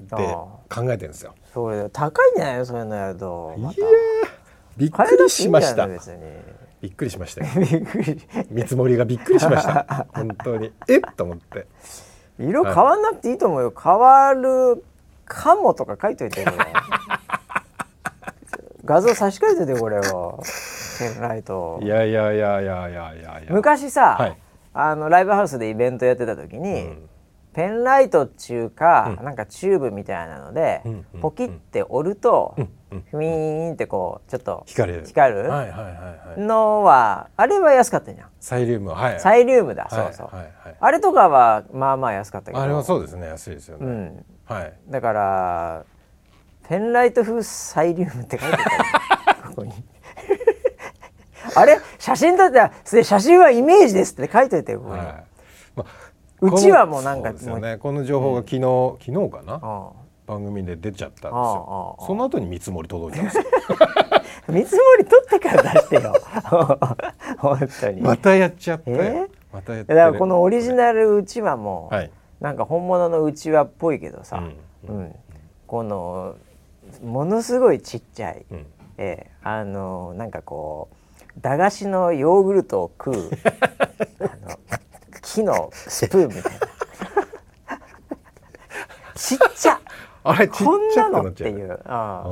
[0.00, 1.34] であ考えてるんですよ。
[1.36, 2.58] い、それ高いんじゃない？
[2.58, 3.54] のそういうのやると。
[3.58, 3.90] またいやー
[4.76, 5.86] びっくりしました。
[5.86, 7.50] びっくりしましたよ。
[7.60, 10.06] 別にびっくり見積もりがびっくりしました。
[10.14, 10.72] 本当に。
[10.88, 11.00] えっ？
[11.16, 11.66] と思って。
[12.38, 13.72] 色変わんなくていいと思うよ。
[13.78, 14.82] 変わる
[15.26, 16.44] かもとか書いといて
[18.84, 20.40] 画像差し替えててこれを。
[20.98, 23.46] ペンライトいやいやいやいやいやいやいや。
[23.50, 24.36] 昔さ、はい。
[24.74, 27.08] あのライブハウスでイベントやってた時に、うん
[27.54, 29.24] ペンライトっちゅうか、うん。
[29.24, 33.04] なんかチューブみたいなので、うんうんポキって折ると、うんうん。
[33.10, 35.04] フィーンってこうちょっと光る。
[35.06, 35.50] 光る。
[36.38, 38.28] のはあれは安かったじゃん。
[38.40, 39.20] サイリウムはい。
[39.20, 40.76] サイリウムだ、はいそうそう、はいはい。
[40.80, 42.62] あれとかはまあまあ安かったけど。
[42.62, 43.26] あれはそうですね。
[43.26, 44.24] 安いですよね、うん。
[44.44, 44.72] はい。
[44.88, 45.84] だから
[46.68, 48.68] ペンライト風サイリウムって書いてたよ。
[49.48, 49.72] ここに。
[51.54, 51.78] あれ？
[51.98, 55.24] 写真撮ってあで写真はイメージですって書いといてよここに、はい。
[55.76, 56.11] まあ
[56.42, 57.78] うちはもうなんかですよね。
[57.78, 59.60] この情報が昨日、昨日かな？
[59.62, 59.90] あ
[60.26, 61.96] 番組で出ちゃったんですよ。
[62.04, 63.44] その後に見積もり届いたんですよ。
[63.80, 66.14] あ 見積もり取ってから出してよ。
[67.38, 69.28] 本当に、またやっちゃったよ、え？
[69.52, 72.10] またやっだからこのオリジナルうちわも、はい。
[72.40, 74.42] なんか本物のうちわっぽいけどさ、
[74.88, 74.96] うん。
[74.96, 75.14] うん。
[75.68, 76.34] この
[77.04, 78.66] ものすごいちっちゃい、うん。
[78.98, 80.88] ええあのなんかこ
[81.36, 83.30] う駄菓子のヨーグルトを食う
[84.20, 84.58] あの
[85.22, 86.72] 木のスプーンみたいな。
[89.14, 89.80] ちっちゃ。
[90.24, 91.80] あれこんなのっていう。
[91.84, 92.24] あ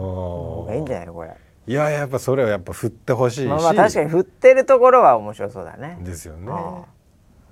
[0.69, 0.75] あ。
[0.75, 1.37] いいんじゃないのこれ。
[1.67, 5.99] いややっぱそれはやっぱ振ってほしいし、まあまあ確かに振ってるところは面白そうだね。
[6.01, 6.53] ですよね。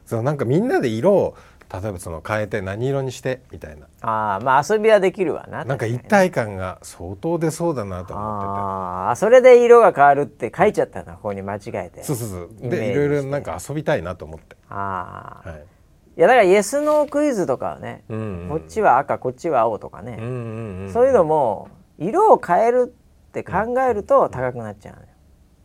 [0.07, 1.35] そうなんかみんなで色を
[1.71, 3.87] 例えばその変えて何色にしてみたいな。
[4.01, 11.89] ああまあ遊びはできるわななんか一体感が相当出そうだなと思っああそれで色が変わるって書いちゃったなここに間違えて。
[11.89, 12.29] ててそうそう。
[12.29, 14.57] そうでいろいろなんか遊びたいなと思って。
[14.69, 15.59] ああ、はい。
[15.59, 18.49] いやだからイエスノークイズとかはね、うんうん。
[18.49, 22.95] こっちは赤こっちは青とかね、うんうんうんそういうのも色を変える
[23.29, 25.07] って考えると高くなっちゃうのよ、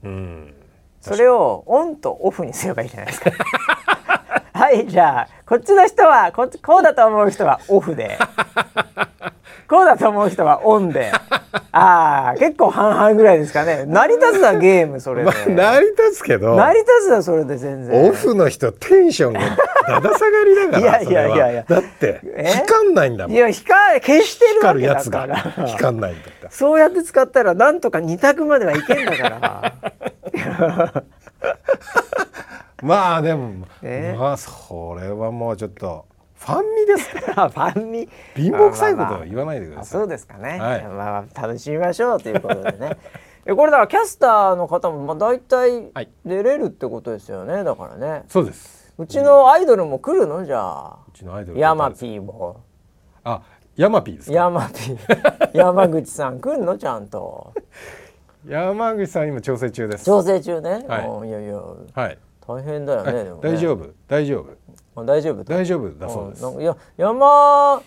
[0.03, 0.53] うん。
[1.01, 3.31] それをオンとオフにすればいいじゃないですか
[4.63, 8.17] はいじゃあこっちの人はこっちこうだと思う人はオフで。
[9.67, 11.11] こうだと思う人はオンで。
[11.73, 13.83] ああ結構半々ぐらいですかね。
[13.85, 16.55] 成り立つなゲームそれで、まあ成り立つけど。
[16.55, 18.09] 成り立つなそれで全然。
[18.09, 21.65] オフの人テンションがだだ下がりだからいやいやいやいや。
[21.67, 22.61] だってえ？
[22.65, 23.35] 光んないんだもん。
[23.35, 25.19] いや光消してるわけだ光るやつが。
[25.21, 29.73] から光んないんだったそうやって使ったらなんとか二択まではいけんだから
[32.83, 37.43] まあでも、えまあそれはもうちょっとファンミですか。
[37.43, 40.83] ら ファンミ貧乏くさいこまあまあとは言わないでくあださい、そうですかね、はい。
[40.83, 42.97] まあ楽しみましょうということでね。
[43.45, 46.09] えこれだからキャスターの方もまあ大体はい。
[46.25, 47.63] 出れるってことですよね。
[47.63, 48.23] だからね。
[48.27, 48.93] そうです。
[48.97, 50.45] うちのアイドルも来るの？
[50.45, 50.97] じゃあ。
[51.07, 52.61] うちのアイドルヤマピーも。
[53.23, 53.41] あ
[53.75, 54.35] ヤマピーですか。
[54.35, 56.77] ヤマピー山口さん来るの？
[56.77, 57.53] ちゃんと。
[58.45, 60.05] 山口さん今調整中です。
[60.05, 61.07] 調整中ね、はい。
[61.07, 61.55] うんいやいや。
[61.55, 63.41] はい、大変だよねえでもね。
[63.41, 63.93] 大丈夫？
[64.07, 65.01] 大丈夫？
[65.01, 67.81] あ大丈夫大丈夫だそうです、いや山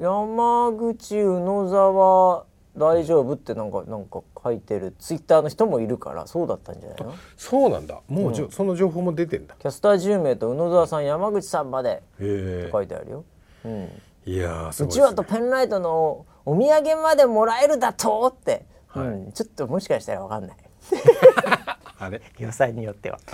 [0.00, 2.44] 山口宇野沢
[2.76, 7.14] 大丈夫ってなんかなんか書いてるツイッターの人もいるからそうだったんじゃないの？
[7.36, 8.00] そうなんだ。
[8.08, 9.54] もうじょ、その情報も出てんだ。
[9.58, 12.68] キャスター10名と宇野沢さん山口さんまでへえ。
[12.70, 13.24] 書いてあるよ、
[13.64, 15.00] うん、いやーすうごいね。
[15.00, 20.56] ちわとペンライトのお土産までもらえるだとって、うん、ちょっともしかしたらわかんない
[21.98, 22.20] あれ？
[22.38, 23.18] 予算によっては。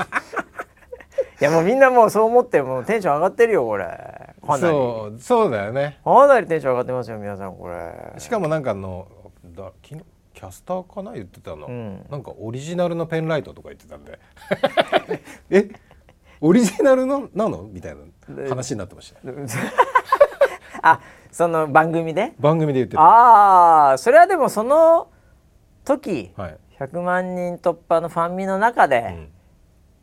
[1.40, 3.84] いやもうみんなもうそう思ってもうテンション上がってるよこれ。
[3.86, 3.94] か
[4.48, 4.60] なり。
[4.60, 5.98] そうそうだよね。
[6.04, 8.18] かなりテンション上がってますよ皆さんこれ。
[8.18, 9.08] しかもなんかあの
[9.44, 12.06] だ昨日キャスターかな言ってたの、ん。
[12.08, 14.18] なんかオリジナルのペンライトとか言ってたんで。
[15.50, 15.68] え？
[16.40, 17.62] オリジナルのなの？
[17.62, 17.96] みたい
[18.28, 19.28] な話になってました。
[19.28, 19.34] よ
[20.82, 21.00] あ
[21.30, 22.32] その番組で？
[22.38, 25.08] 番組で言ってたああそれはでもその
[25.84, 29.28] 時、はい、100万人突破のファンミの中で、うん。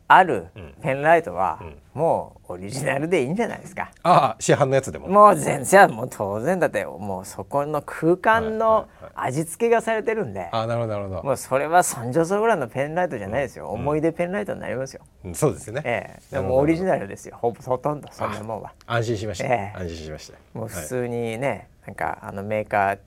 [0.08, 0.74] あるん。
[0.82, 1.98] ペンライトは、ん。
[1.98, 3.90] もうオリジナルでいいんじゃないですか。
[4.02, 5.08] ああ市販のやつでも。
[5.08, 11.22] もう全然もう当然だってもうそこの空間はいの味付けがされてるんで、ああなるほどなるほど。
[11.22, 15.02] もうそれはそんじょそこらのペンライトじゃないですよ、思い出ペンライトになりますよ。
[15.24, 16.34] うんそうですね、ええ。
[16.34, 17.38] でもオリジナルですよ。
[17.40, 18.72] ほぼほとんどそんなもんは。
[18.86, 19.78] 安心しました、ええ。
[19.78, 20.38] 安心しました。
[20.58, 22.98] もう普はい通にね、なんかあのメーカー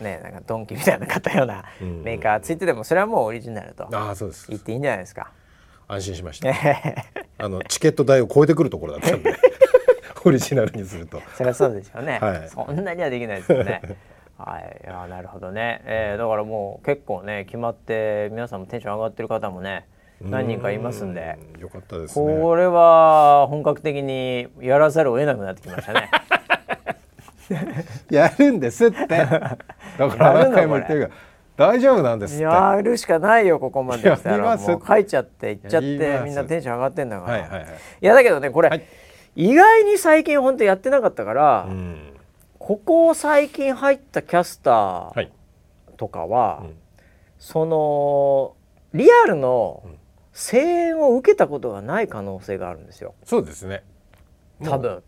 [0.00, 2.02] ねなんかドンキみたいな買ったようなうん。
[2.02, 5.32] メーカーついててもそれはもうオリジナルと言っていいんじゃないですか。
[5.88, 6.48] 安心しました。
[6.48, 9.34] ええあのチケット代を超えてくるところだったんで。
[10.24, 11.22] オリジナルにすると。
[11.34, 12.48] そりゃそうでしょうね、はい。
[12.48, 13.80] そんなにはできないですよね。
[14.36, 14.80] はい。
[14.84, 19.86] いやなるほどね、えーだからもう結構ね決まって皆さんもテンション上がってる方もね
[20.20, 21.38] 何人かいますんで。
[21.54, 22.40] うんよかったですね。
[22.40, 26.10] これは本格的にやらざるを得なくなってきましたね
[28.10, 29.06] やるんですって。
[29.06, 29.58] だか
[29.98, 31.14] ら何回も言ってるから
[31.72, 32.44] 大丈夫なんですって。
[32.44, 34.10] やるしかないよここまで。
[34.10, 37.62] 来たらもう書いちゃって行っちゃってみんなテンション上がってんだから、はいはいはい
[38.00, 38.06] い。
[38.06, 38.84] やだけどねこれ、はい。
[39.36, 42.14] 意外に最近本当やってなかったから、うん。
[42.58, 45.30] ここ最近入ったキャスターはい。
[45.96, 46.76] とかは、うん。
[47.38, 48.54] その
[48.94, 49.82] リアルの
[50.32, 53.14] 声援を受けたことがない可能性があるんですよ。
[53.24, 53.82] そうですね。
[54.64, 55.02] 多分。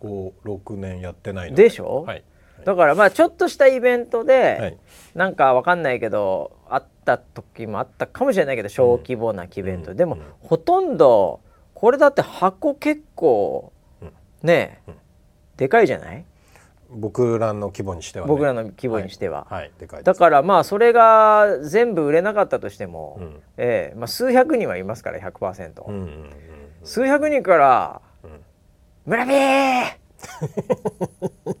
[0.00, 1.64] こう6年やってないので。
[1.64, 2.24] でしょ、はい。
[2.64, 4.78] だからまあちょっとしたイベントで、はい。
[5.14, 10.22] なんかわかんないけどあった時もあったかもしれないけど小規模なイベント、でも、うん。
[10.40, 11.40] ほとんど
[11.74, 14.94] これだって箱結構、うんねえ、うん。
[15.56, 16.24] でかいじゃない？
[16.92, 18.28] 僕らの規模にしてはね。
[18.32, 19.46] 僕らの規模にしては。
[19.48, 19.70] はい。
[19.78, 23.42] でかいだからまあそれが全部売れなかったとしても、うん。
[23.58, 23.96] ええ。
[23.96, 26.30] まあ、数百人はいますから100%、うんうんうん
[26.82, 28.09] 数百人からうん
[29.10, 29.84] 「村ピー。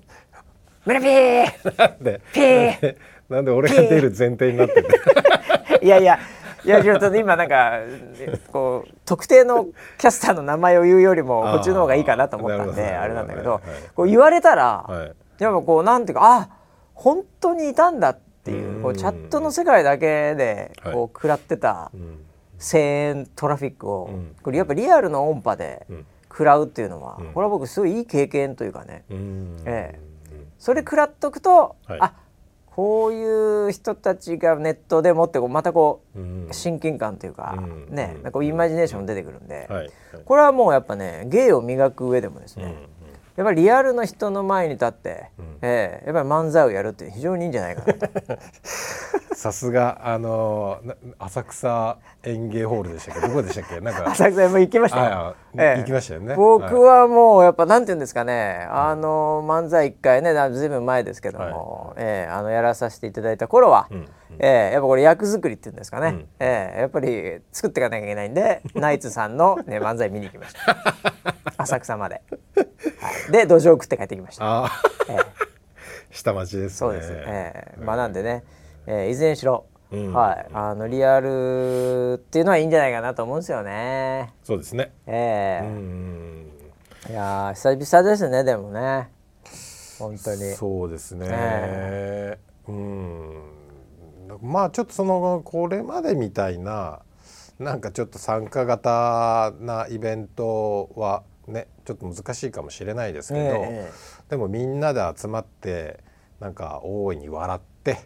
[0.86, 1.78] 村ピー。
[1.78, 2.96] なんでピー。
[3.28, 6.20] なんで俺が出る前提になってていやいや
[6.64, 7.80] いやちょっと今なんか
[8.52, 9.66] こう特定の
[9.98, 13.60] キャスターの名前を言うよりもこっちの方がいいかなと思ったんであれなんだけど、
[13.96, 15.42] こう言われたら、はい。
[15.42, 16.48] やっぱこうなんていうかあ
[16.94, 18.82] 本当にいたんだっていううん。
[18.82, 20.94] こうチャットの世界だけではい。
[20.94, 22.24] こう食らってたうん。
[22.60, 24.36] 声援トラフィックを、うん。
[24.40, 27.32] これやっぱリアルの音波でうん食らうっていうのは、うん。
[27.32, 29.04] これは僕すごいいい経験というかね。
[29.10, 29.56] うん。
[29.64, 29.98] え
[30.58, 31.98] それ食らっとくと、はい。
[32.00, 32.14] あ
[32.66, 36.48] こういう人たちがネットでもってこうまたこううん。
[36.52, 37.94] 親近感というか、うん。
[37.94, 38.22] ねうん。
[38.22, 39.90] なんかこうイマジネーション出てくるんで、はい。
[40.24, 42.99] これはもうやっぱね芸を磨く上でもですね、うん
[43.36, 45.58] やっぱりリアルの人の前に立って、うん。
[45.62, 48.08] ええやっぱり漫才をやるって非常にいいんじゃないかなと。
[49.34, 53.26] さすがあのな浅草園芸ホールでしたっけ？
[53.28, 53.80] どこでしたっけ？
[53.80, 54.10] なんか。
[54.12, 55.34] 浅草も行きましたよ。
[55.56, 55.78] ええ。
[55.80, 56.34] 行きましたよね。
[56.34, 66.28] 僕はもうやっぱなんて言うんですかね、あの漫才一回ねずいぶん前ですけども、ええあのやらさせていただいた頃は、うんうんええやっぱこれ役作りっていうんですかね、うん。
[66.38, 70.76] ええやっぱり作っていかなきゃいけないんで ナイツさんの、ね、漫才見に行きました。
[71.62, 72.22] 浅草まで、
[72.54, 72.62] は
[73.28, 74.70] い、で土壌食って帰ってきました、
[75.08, 75.16] ええ。
[76.10, 76.76] 下町ですね。
[76.76, 77.84] そうです、ええ。
[77.84, 78.44] まあなんでね、
[78.86, 80.12] ええいずれにしろ、うん。
[80.12, 84.32] はい、あのリアルっていうのはいいんじゃないかなと思うんですよね。
[84.42, 84.92] そうですね。
[85.06, 85.66] ええ。
[85.66, 86.46] うん
[87.08, 89.08] いやー久々ですねでもね。
[89.98, 90.52] 本当に。
[90.54, 92.38] そうですね、え。
[92.68, 93.49] うん
[94.42, 97.00] まあちょっとそのこれまでみたいな
[97.58, 103.90] なんかちょっと参加型なイベントはねちょっと難しいかもしれないですけど、え
[104.28, 106.00] でもみんなで集まって
[106.40, 108.00] なんか大いに笑って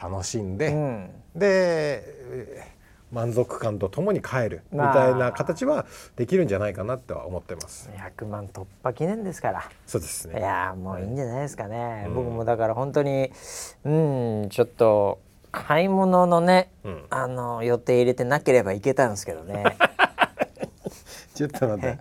[0.00, 2.78] 楽しんで、うんでえー
[3.10, 7.90] 満足感とともに帰るみまあたいな形はできるんじゃないかなっては思ってます。
[8.18, 9.70] 100万突破記念ですから。
[9.86, 10.38] そうですね。
[10.38, 13.32] いやーもういいんじゃないですかね、うん僕もだから本当に
[13.84, 15.20] うんちょっと
[15.52, 19.64] 買い物のね、うんあの予定入れてなければいけたんですけどね
[21.34, 21.98] ちょっと待って。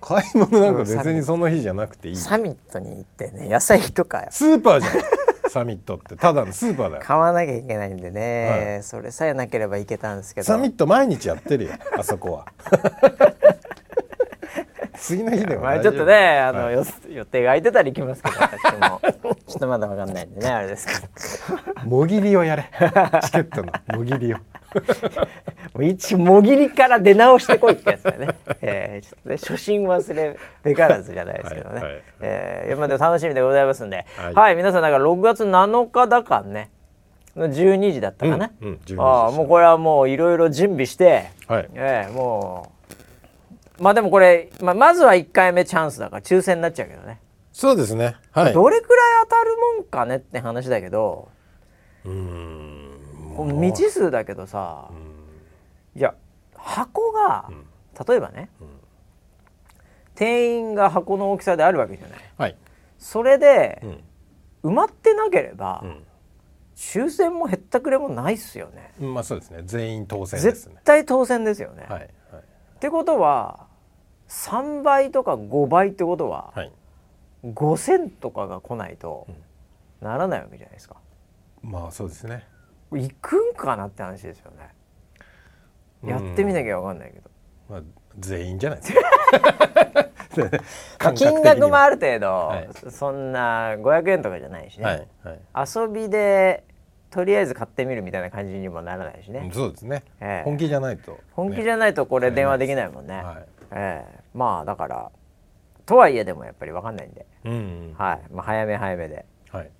[0.00, 2.16] 買い物なんか別にその日じゃなくていい？
[2.16, 4.94] スサミットに行ってね野菜とかーパーじゃん。
[5.50, 7.02] サミットってただのスーパーだよ。
[7.04, 11.72] 買わなきゃいけないんでね、それさえなければいけたんですけどサミット毎日やってるよ。
[11.96, 12.46] あそこは。
[15.00, 20.94] 次の日でもまあちょっとねあの、はいよ予定が空いてたら行きますけど私もちょっとまだわかんないんでねあれですけ
[21.82, 22.70] どもぎりをやれ。
[23.22, 24.38] チケットのもぎりを。
[25.74, 28.28] もう一もぎりから出直してこいってやつだよね。
[28.60, 31.74] えー、ちょっとね初心忘れべからずじゃないですけどね。
[31.80, 36.70] はいはいえまあでも楽しみでございますんで、は、はいい皆さんだから6月7日だからね。
[37.36, 38.50] の12時だったかな。
[38.60, 42.77] うんうん12時でしたああもうこれはもういろいろ準備して、はいええもう
[43.78, 47.20] まあでもこれ、まあ、まずは1回目チャンスだから抽選になっちゃうけどね。
[47.52, 48.16] そうですね。
[48.32, 48.52] はい。
[48.52, 51.28] どれくらい当たるもんかねって話だけど、
[52.04, 53.60] うーん。
[53.60, 54.90] 未知数だけどさ、
[55.94, 56.14] いや
[56.56, 57.50] 箱が、
[58.08, 58.50] 例えばね、
[60.14, 62.18] 定員が箱の大きさであるわけじゃない。
[62.36, 62.56] はい。
[62.98, 64.70] それでうん。
[64.70, 66.02] 埋まってなければ、ん。
[66.74, 68.92] 抽選もへったくれもないっすよね。
[68.98, 69.62] まあそうですね。
[69.64, 72.08] 全員当選です絶ね対当選ですよね、はいはい。
[72.08, 73.67] ってことは
[74.28, 76.72] 3倍とか5倍ってことは、はい。
[77.44, 79.26] 5,000とかが来ないと
[80.00, 80.96] ならないわけじゃないですか。
[81.62, 82.46] まあそうですね。
[82.92, 84.68] 行くんかなって話ですよね。
[86.04, 87.30] やってみなきゃわかんないけど、
[87.68, 87.82] まあ
[88.18, 89.00] 全員じゃないですか。
[91.14, 92.68] 金額もある程度、はい。
[92.90, 95.68] そんな500円とかじゃないしね、はいはい。
[95.76, 96.64] 遊びで
[97.10, 100.04] とりあえず買ってみるみたいな感じにもならないしね、うんそうですね。
[100.20, 100.44] ええ。
[100.44, 104.20] 本気じゃないと本気じねゃないとこれ電話できないもんね、はいええ。
[104.34, 105.10] まあだから
[105.86, 107.94] とはいえでもやっぱり分かんないんで、うんうん。
[107.96, 108.20] はい。
[108.30, 109.24] まあ、早め早めで。
[109.50, 109.70] はい。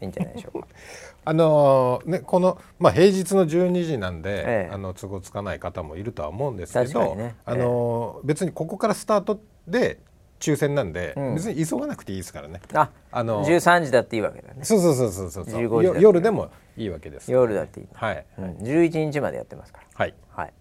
[0.00, 0.68] いいんじゃないでしょうか。
[1.24, 4.70] あのーねこのまあ平日の12時なんで、ええ。
[4.72, 9.98] あの都合つかない方もいるとは思うんですけど、あのー別にここからスタートで
[10.38, 11.34] 抽選なんで、うん。
[11.34, 12.60] 別に急がなくていいですからね。
[12.74, 14.62] ああの13時だっていいわけだね。
[14.62, 15.44] そうそうそうそうそう。
[15.44, 17.32] そう15時だよ夜でもいいわけです。
[17.32, 18.24] 夜だっていい、はい。
[18.38, 19.86] うん、11日までやってますから。
[19.94, 20.14] はい。
[20.28, 20.52] はい、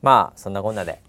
[0.00, 0.92] まあそんなこんなで。
[0.92, 1.00] はい。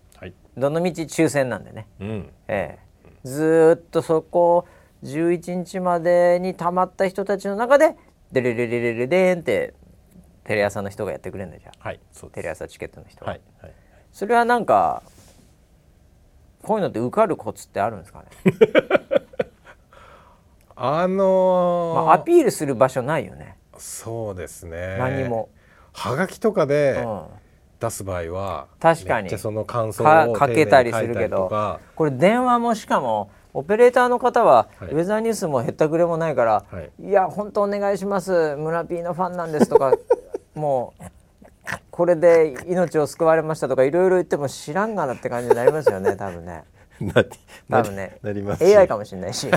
[0.57, 1.87] どのみち抽選なんでね。
[1.99, 2.29] うん。
[2.47, 3.09] ええ。
[3.23, 4.67] ずーっとそこ
[5.03, 7.95] 11日までにたまった人たちの中で
[8.31, 9.73] デレレレレレデーンって
[10.43, 11.87] テレ朝の人がやってくれるんだじゃあ。
[11.87, 12.31] はいそう。
[12.31, 13.73] テレ朝チケットの人が、はいはい。
[14.11, 15.03] それはなんか
[16.63, 18.27] こういうのって受かるコツってあるんですかね、
[20.75, 24.95] あのーまあ、アピールする場所ないよね、そうですね。
[24.97, 25.49] 何も、
[25.91, 27.27] はがきとかうでん、
[27.83, 29.37] 出す場合は、確かに。
[29.37, 31.49] その感想かをかけたりするけど。
[31.49, 31.79] か。
[31.95, 34.89] これ電話もしかもオペレーターの方は、はい。
[34.89, 37.07] ウェザーニュースもへったくれもないから、はい。
[37.07, 38.55] いや本当お願いします。
[38.55, 39.93] 村 P のファンなんですとか
[40.55, 41.03] もう
[41.91, 46.63] これで命を救われましたとかいろいろ言っても知らんがなって感じになりますよね多分ね。
[47.01, 47.29] なり
[47.69, 48.17] 多分ね。
[48.21, 48.77] なりますし。
[48.77, 49.49] AI かもしれないし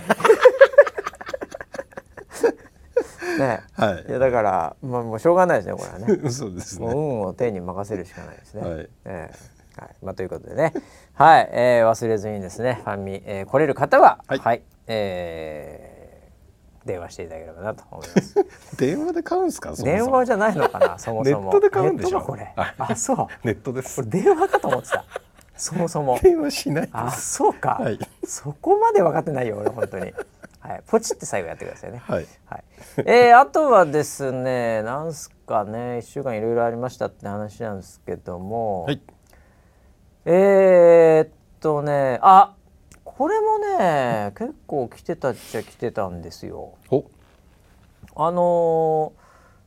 [3.39, 6.87] ねはいいやだから、まあ、もうしょうがないですねこれはね そうですね。
[6.87, 8.63] 運を天に任せるしかないですね。
[8.63, 10.73] はいええはいまあ、ということでね、
[11.13, 18.35] はい、えー忘れずにですね、ファンミ、えー来れる方は、は、はいいえー電話していただければなと思います。
[18.79, 19.75] 電話で買うんですか？
[19.75, 21.41] そもそも電話じゃないのかな、そもそも。
[21.43, 22.21] ネットで買うんでしょ？
[22.23, 22.53] これ。
[22.57, 23.27] はいあ、そう。
[23.45, 24.09] ネットですこ。
[24.11, 25.05] れ電話かと思ってた。
[25.57, 26.19] そもそも。
[26.23, 27.11] 電話しないあ。
[27.11, 27.79] そうか。
[27.81, 30.15] はいそこまで分かってないよ、俺本当に。
[30.67, 31.99] はい、ポチって最後やってくださいね。
[31.99, 32.27] はい。
[32.47, 32.65] はい、
[33.07, 39.01] えー、あとはですねなんすかね1週間いろいろありましたって話なんですけども、はい。
[40.25, 41.29] えー、っ
[41.61, 42.53] とねあ
[43.05, 46.75] これもね結構来てたっちゃ来てたんですよ。
[46.91, 47.05] お、
[48.17, 49.13] あの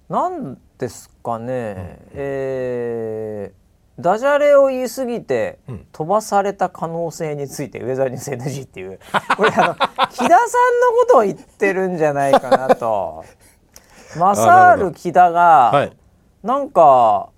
[0.10, 3.69] ー、なんですかね、えー
[4.00, 9.00] ダジャレを言い過ぎてうん飛ばされた可能性についてウェザーニュース NG っていう
[9.38, 9.76] これあの
[10.10, 13.24] 木田さんのことを言ってるんじゃないかなと。
[14.18, 15.96] マサール木田が、はい。
[16.44, 17.30] なんか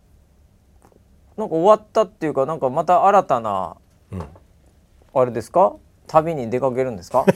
[1.36, 3.76] なんか終わったっていうかなんかまた新たな
[4.12, 4.24] うん。
[5.14, 5.74] あれですか？
[6.08, 7.26] 旅に出かけるんですか？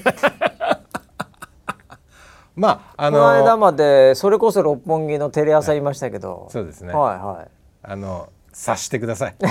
[2.56, 6.94] まああこの間のまでそれこそ六本木のテレ朝いましたけど、そうですね。
[6.94, 7.48] はいはい
[7.84, 9.36] あの察してください。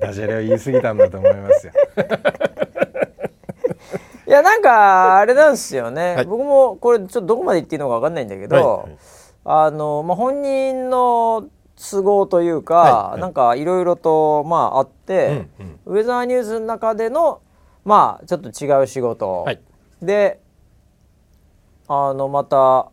[0.00, 1.72] ダジャレを言い過ぎたんだと思いますよ。
[4.26, 6.24] いやなんかあれなんですよね、はい。
[6.26, 8.64] 僕もこれちょっとどこまで言っていいのかわかんないんだけど、はい。
[8.64, 8.98] はい。
[9.44, 11.44] あのまあ本人の
[11.76, 12.92] 都合というか、はい。
[13.12, 13.20] はい。
[13.20, 15.46] なんかいろいろとまああって、
[15.86, 17.40] ウェザーニュースの中での
[17.84, 19.60] まあちょっと違う仕事、はい。
[20.02, 20.40] で
[21.86, 22.88] あのまた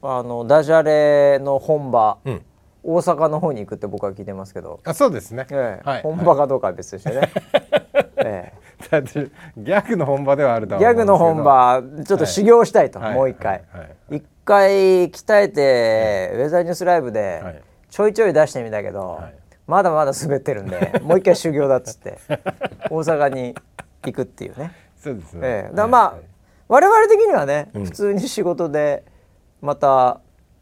[0.00, 2.44] あのダジャレの本場、うん。
[2.88, 5.46] 大阪の方に行くって僕は聞いてますけど、あそうですね。
[5.50, 5.88] ええ。
[5.88, 6.02] はい。
[6.02, 7.30] 本場かどうかは別としてね、
[8.16, 8.58] ええ。
[8.90, 9.28] だって
[9.58, 13.14] ギャグの本場ではあるとはギャグの本場ちょっと修行したいと、はい。
[13.14, 13.80] もう一回、はい。
[13.80, 14.16] はい。
[14.16, 17.62] 一回鍛えて、ウェザーニュースライブではい。
[17.90, 19.34] ちょいちょい出してみたけど、はい。
[19.66, 22.18] まだまだ滑ってるんで もう一回修行だっつって
[22.90, 23.54] 大阪に
[24.04, 25.40] 行くっていうね、そうですね。
[25.42, 25.76] ええ。
[25.76, 26.14] だまあ、
[26.68, 27.84] 我々的にはね、うん。
[27.84, 29.04] 普通に仕事で
[29.60, 30.20] また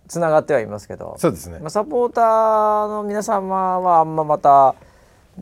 [0.08, 1.14] つながってはいますけど。
[1.18, 1.58] そうですね。
[1.58, 4.74] まあ、サポーターの皆様はあんままた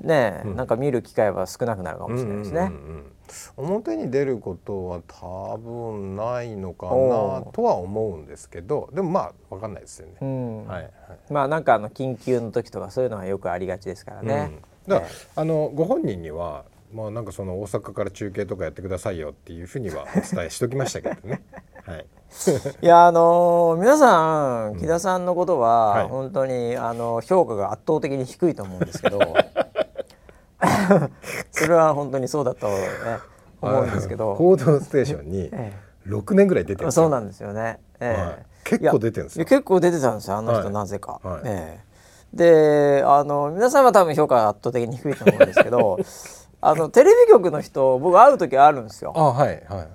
[0.02, 2.60] ね、なんか見る機会は少なくなるかもしれないですね。
[2.60, 3.10] うんうんうん
[3.56, 6.92] 表に出ることは多分ないのかな
[7.52, 10.14] とは思うんですけどでもまあ分かんないですよね。
[10.20, 10.66] うん。
[10.66, 10.92] はいはい。
[11.30, 14.50] まあなんかあの緊急の時とかそういうのはよくありがちですからね。
[14.86, 14.90] うん。
[14.92, 16.64] だから、あのご本人には
[16.94, 21.42] まあなんかその大阪から中継とかやってくださいよっていうふうにはお伝えしときましたけどね。
[21.84, 22.06] はい。
[22.82, 25.26] いやあのー皆さん木田さん。
[25.26, 26.08] のことは、はい。
[26.08, 29.18] 本当にあの評価が圧倒的に低いと思うんですけど
[31.50, 32.74] それは本当にそうだと、ね、
[33.60, 35.72] 思うんですけど、報道ステーションにえ
[36.06, 37.80] 6年ぐらい出てるそうなんですよね。
[38.00, 38.22] ええ。
[38.22, 38.46] はい。
[38.64, 40.72] 結構出てるんです結構出てたんですよあの人、はい。
[40.72, 41.20] なぜか。
[41.22, 41.40] はい。
[41.44, 41.94] ええ。
[42.34, 46.00] であの皆さんは多分評価が圧倒的に低いと思うんですけど
[46.66, 49.12] あのテレビ局の人僕会う時あるんですよ。
[49.14, 49.88] あはいはいはい。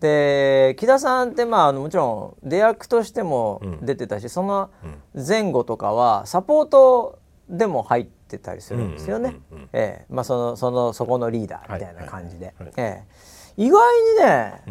[0.00, 3.86] で木田さんってまああのもちろん出役としてもうん。
[3.86, 4.70] 出てたし、その
[5.14, 7.18] 前後とかはサポート
[7.48, 9.36] でも入ってたりするんですよね。
[9.50, 9.68] うんうんうんうん。
[9.74, 10.06] ええ。
[10.08, 13.04] まあそのそのそこのリーダーみたいな感じで、ええ。
[13.56, 14.62] 意外にね、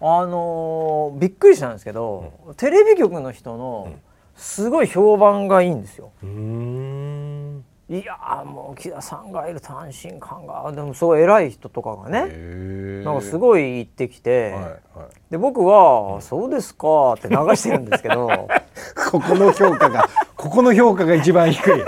[0.00, 3.88] あのーびっくりしたんですけど、テレビ局の人の
[4.36, 6.12] すごい評判がいいんですよ。
[7.90, 13.38] いやーもう木田さんがいると安心感がでもすごい偉い人とかがね、へなんかすい。
[13.38, 14.52] ごい言ってきて。
[14.52, 14.72] はいはい。
[15.30, 18.28] で僕は「そうですか」って流してるんですけど
[19.10, 21.80] ここの評価がここの評価が一番低い。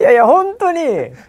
[0.00, 0.80] いやいや本当に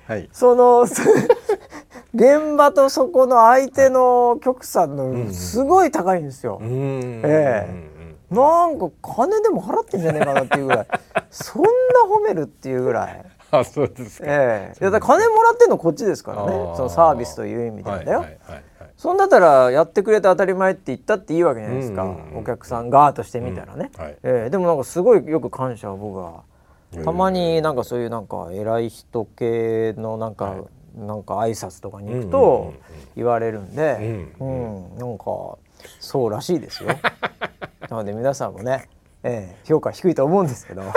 [0.08, 0.28] はい。
[0.32, 1.02] そのす
[2.16, 6.66] 現場とそこの相手の局さんのすごい高いんですよう。
[6.66, 7.87] んええうん
[8.30, 10.88] なんか金でも払ってんじゃねえかなっていうぐらい。
[11.32, 11.70] そんな
[12.14, 13.26] 褒めるっていうぐらい。
[13.52, 14.26] あそうですか。
[14.28, 14.78] ええ。
[14.80, 16.74] いやだ金もらってんのこっちですからね。
[16.76, 18.64] そのサービスという意味でだよ、はいはいはいはい。
[18.98, 22.38] そんだったらやってくれて当たり前って言ったっていいわけじゃないですか、うんうんうん。
[22.40, 24.04] お客さん側として見たらね、うん。
[24.04, 24.18] はい。
[24.24, 24.50] ええ。
[24.50, 26.42] でもなんかすごいよく感謝を僕は。
[27.04, 30.64] たまになんかそういうなんか偉い人系のなんか、はい。
[30.98, 32.74] なんか挨拶とかに行くうんうんうんとうん。
[33.16, 34.98] 言われるんで、ううんん。
[34.98, 35.24] なんか
[36.00, 36.90] そうらしいですよ。
[37.90, 38.90] なので皆さんもね、
[39.24, 40.84] ええ評価低いと思うんですけど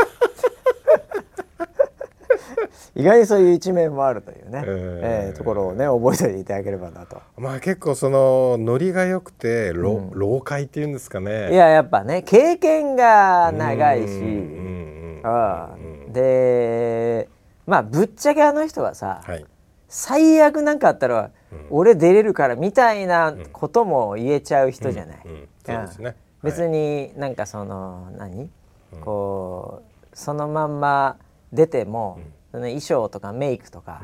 [2.97, 7.21] 意外にそういう一面もあるというね、ええええところをね覚えておいていただければなと。
[7.37, 11.53] まあ結構そのノリが良くて老老快っていうんですかね。
[11.53, 15.21] いややっぱね経験が長いし。
[15.23, 15.77] あ
[16.09, 17.29] で
[17.67, 19.45] まあぶっちゃけあの人はさ、はい。
[19.89, 21.31] 最悪なんかあったら、
[21.69, 25.21] 俺出れるからみたいなことも言えちゃう人じゃない。
[25.25, 26.17] うんうんそうですね。
[26.43, 28.51] 別になんかその何、
[29.03, 31.17] こうそのまんま
[31.53, 32.21] 出ても、
[32.51, 34.03] その衣装とかメイクとか、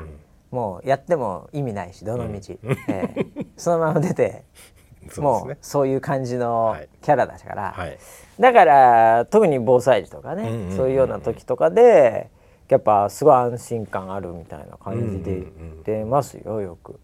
[0.51, 2.55] もうやっても意味ないしどの道、
[2.87, 3.25] ええ。
[3.57, 4.43] そのまま出て
[5.17, 5.57] もう。
[5.61, 6.89] そういう感じのはい。
[7.01, 7.97] キャラだから、はい。
[8.39, 12.29] だから特に防災時とかね、そういうような時とかで
[12.69, 15.47] やっぱすごい安心感あるみたいな感じで
[15.83, 16.99] 出ますよよく、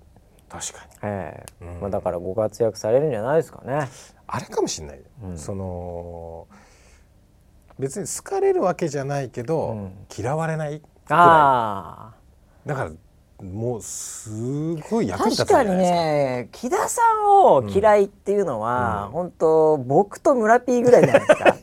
[0.54, 0.92] 確かに。
[1.02, 3.90] ええうんまあ、だからご活躍されるんじゃないですかね。
[4.28, 5.00] あれかもしれない。
[5.36, 6.48] その
[7.80, 12.14] 別に好かれるわけじゃないけど、うん嫌われないくらあ
[12.66, 12.70] い。
[12.70, 12.92] だから
[13.44, 14.30] もうす
[14.90, 15.96] ごいあ役に立つ確かにんじゃないですか。
[15.96, 21.56] ね木田さんを嫌いっていうのは、本当僕と村 P ぐらいじゃないですか。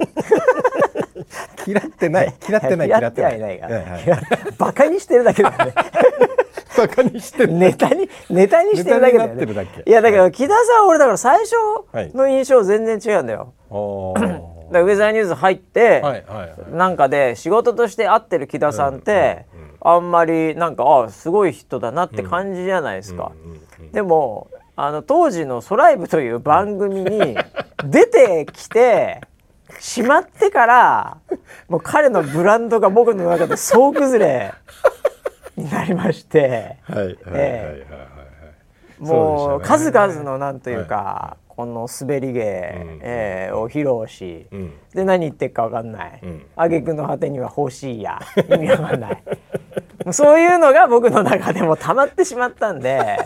[1.66, 2.34] 嫌ってない。
[2.48, 2.88] 嫌ってない。
[2.88, 4.04] 嫌ってはいないが、はいはい
[4.58, 5.74] バカにしてるだけだよね。
[6.76, 7.52] バカにしてる。
[7.52, 9.66] ネタにネタにしてるだけだよね。
[9.74, 11.54] けいやだから木田さんは俺だから最初
[11.92, 13.52] はいの印象全然違うんだよ。
[13.70, 14.38] おだか
[14.70, 16.72] らウェザーニューズ入って、はいはいはい。
[16.72, 19.46] なんかで仕事として会ってる木田さんって、
[19.80, 23.32] あんまりなんかあすごい人だなって感じじゃないですか。
[23.44, 23.60] うんうん
[23.92, 27.36] でもあの当時の「ソライブ」という番組に
[27.84, 29.20] 出てきて
[29.78, 31.16] しまってから
[31.68, 34.54] もう彼のブランドが僕の中で総崩れ
[35.60, 36.76] になりまして。
[36.82, 37.18] はい。
[39.02, 44.72] もう数々のなんというか、この滑り芸、えーを披露し、ん。
[44.94, 46.42] で何言ってるか分かんない、ん。
[46.56, 48.20] 挙句の果てには欲しいや。
[48.50, 49.22] 意味わかんない。
[50.12, 53.18] そういうのが僕の中でも溜まってしまったんで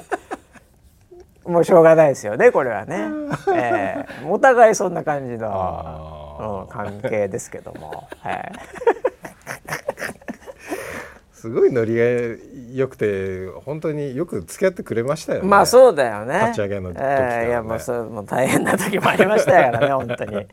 [1.46, 3.08] もうしょうがないですよねこれはね、
[3.54, 8.52] えーお互いそんな感じの、うん、関係ですけども、はい
[11.44, 12.04] すごいノリが
[12.72, 15.46] 良くて本当によく付き合ってくれましたよね。
[15.46, 16.38] まあそうだよね。
[16.40, 17.26] 立ち上げの時からね。
[17.42, 20.46] えーいやもうそうもう大変な時もありましたからね本当に。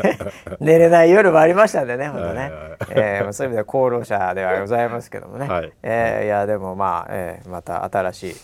[0.60, 2.50] 寝れない夜もありましたんでね本当ね。
[2.92, 5.46] えーまあそういう意味では功労者ではございますけどもね。
[5.46, 5.72] はい。
[5.82, 8.36] えーいやでもまあ、えーまた新しい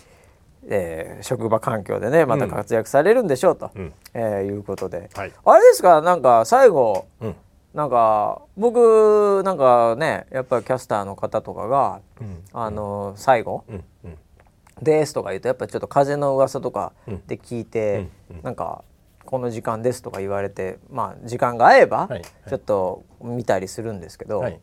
[0.69, 3.93] えー職場環境でねまた活躍されるんでしょうと、うん。
[4.13, 5.31] えーいうことで、はい。
[5.43, 7.35] あれですかなんか最後うん
[7.75, 12.43] なんか僕なんかねやっぱりキャスターの方とかが、うん。
[12.53, 13.83] あの最後うん。
[14.05, 14.17] うん
[14.81, 16.93] 「です」とか言うとやっぱちょっと風の噂とか
[17.27, 18.35] で聞いて、うん。
[18.37, 18.43] うん。
[18.43, 18.83] なんか
[19.25, 22.09] 「この時間です」とか言われてまあ時間が合えば
[22.47, 24.51] ちょっと見たりするんですけど、はい。
[24.53, 24.61] はい。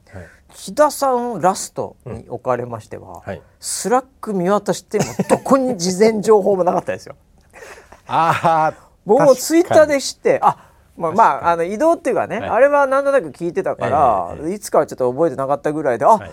[0.55, 3.43] 木田さんラストに置かれましては、はい。
[3.61, 7.17] Slack 見渡してもどこに事前情報もなかったですよ。
[8.09, 10.72] ああ僕もツイッターで知ってあ
[11.03, 12.49] まあ、まあ、あの移動っていうかね、はい。
[12.51, 16.33] あれはなんとなく聞いてたから、えいつかはちょっと覚えてなかったぐらいで、あ、はい。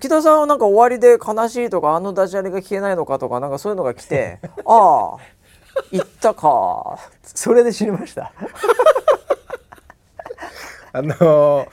[0.00, 5.18] 木田さんはなんか終わりで悲しいとかあのダジャレが聞けないのかとかなんかそういうのが来て ああ
[5.92, 6.98] 行ったか。
[7.22, 8.32] それで知りました。
[10.92, 11.68] あのー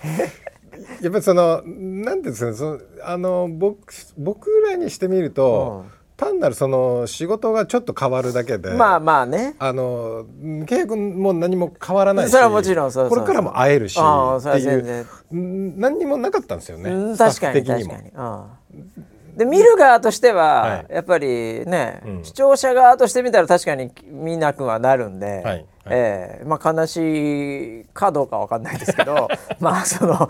[1.01, 9.55] やっぱりそのなんていうんですかねそのあの僕僕らにしてみると、うん単なるその仕事がちょっと変わるだけで、まあまあね。
[9.59, 10.25] あの
[10.65, 15.01] 契約も何も変わらないしそれはもちろんそうこれからも会えるしああそれっていは全然。
[15.01, 20.93] ううん何にもなかったんですよね、確かに確かに、うん、で見る側としては、はい。
[20.93, 22.23] やっぱりね、うん。
[22.23, 26.41] 視聴者側として見たら確かに見なくはなるんで、はえ。
[26.45, 29.27] まあ悲しいかどうかわかんないですけど
[29.59, 30.29] まあその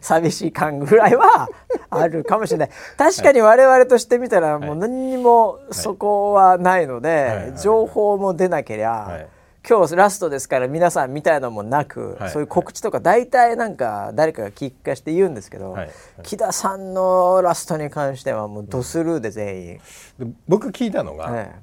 [0.00, 1.48] 寂しい感ぐらいは
[1.90, 2.70] あるかもしれない。
[2.96, 7.36] 確かに我々としてみたらもう何にもそこはないので、はい。
[7.36, 7.58] はい。
[7.58, 9.26] 情報も出なけりゃ、はい。
[9.68, 12.30] 今日ラストですから皆さんみたいのもなく、はい。
[12.30, 15.80] そういう告知とか大体なんか誰かが聞かして言うんですけど、はい。
[15.82, 15.90] はい。
[16.22, 19.80] 木田さんのラストに関してはもうドスルーで全員、
[20.18, 21.54] で僕聞いたのが、え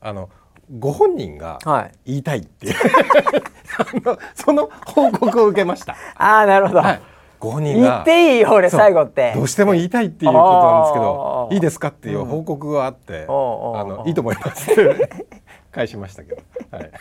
[0.00, 0.30] あの
[0.78, 1.58] ご本人が
[2.06, 2.74] 言いたいっていう。
[3.78, 5.96] あのその報告を受けました。
[6.16, 7.00] ああなるほど、はい、
[7.40, 9.32] ご本人言がっていいよ俺最後って。
[9.34, 13.36] どうしても言いたいっていうことなんですけどいいですかっていう報告があって、おうおう
[13.70, 15.10] おうあのいいと思いますって
[15.72, 16.90] 返しましたけど、はい。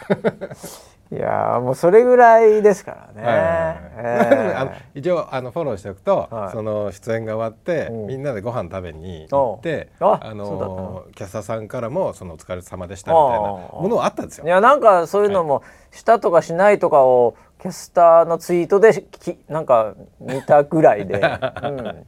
[1.12, 3.36] いやーもうそれぐらいですからね、はい。
[3.36, 6.52] ええあの一応あのフォローしておくと、はい。
[6.52, 8.08] その出演が終わって、うん。
[8.08, 14.46] みんなでご飯食べに行ってあのキャスターさんからもそのお疲れ様でしたみたいなものはあったんですよ。
[14.46, 14.48] い。
[14.48, 22.06] やなんかそういうのもしたとかしないとかをキャスターのツイートできなんか見たぐらいで、 うん、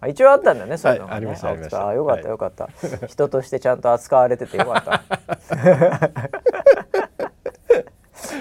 [0.00, 1.88] あ一応あったんだねそういうのがね、はいありましたありました。
[1.88, 2.68] あよかったはいよかった、
[3.08, 5.02] 人としてちゃんと扱われててよかった。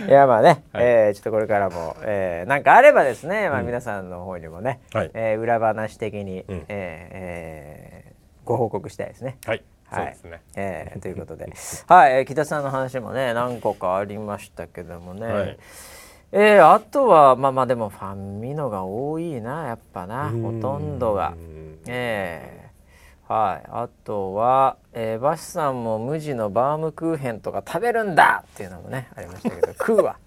[0.07, 0.85] いやまあね、はい。
[0.85, 5.11] えーちょっとこれからも、えーなんかあればですね、まあ、皆さんの方にもね、はい。
[5.13, 6.57] えー裏話的に、うん。
[6.57, 8.11] えーえー
[8.43, 9.37] ご報告したいですね。
[9.45, 10.41] はい、はい、そうですね。
[10.55, 11.51] えーということで、
[11.87, 15.25] はい、えー北さんの話もね、何個かありましたけどもね。
[15.25, 15.57] はい
[16.33, 21.33] えーあとは、まあまあ、でもファンミノが多いな、やっぱな、ほとんどが。
[21.35, 21.39] う。
[21.39, 30.17] んえーはい、あとは、えーバシさんも無地のバームクーヘンとか食べるんだっていうのもねありましたけど 食うわ。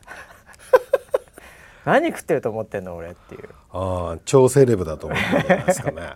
[1.84, 3.48] 何食ってると思ってんの俺っていう。
[3.72, 6.14] ああ超セレブだと思うんじゃないですかね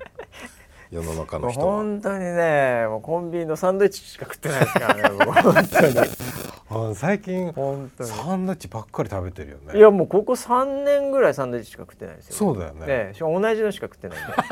[0.90, 1.76] 世の中の人は。
[1.76, 5.94] 本当にねもうコンビニのサンドイッチしか食ってないですからね本当に。
[6.90, 8.10] あ最近本当に。
[8.10, 9.78] サンドイッチばっかり食べてるよね。
[9.78, 12.34] いやもうここ3年ぐらいサンドイッチしか食ってないですよ。
[12.36, 12.86] そうだよね。
[12.86, 14.32] ね同じのしか食ってないんで。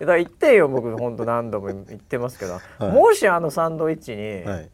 [0.00, 2.84] だから言ってよ僕本当何度も言ってますけど、はい。
[2.92, 4.70] もしあのサンドイッチに、はい。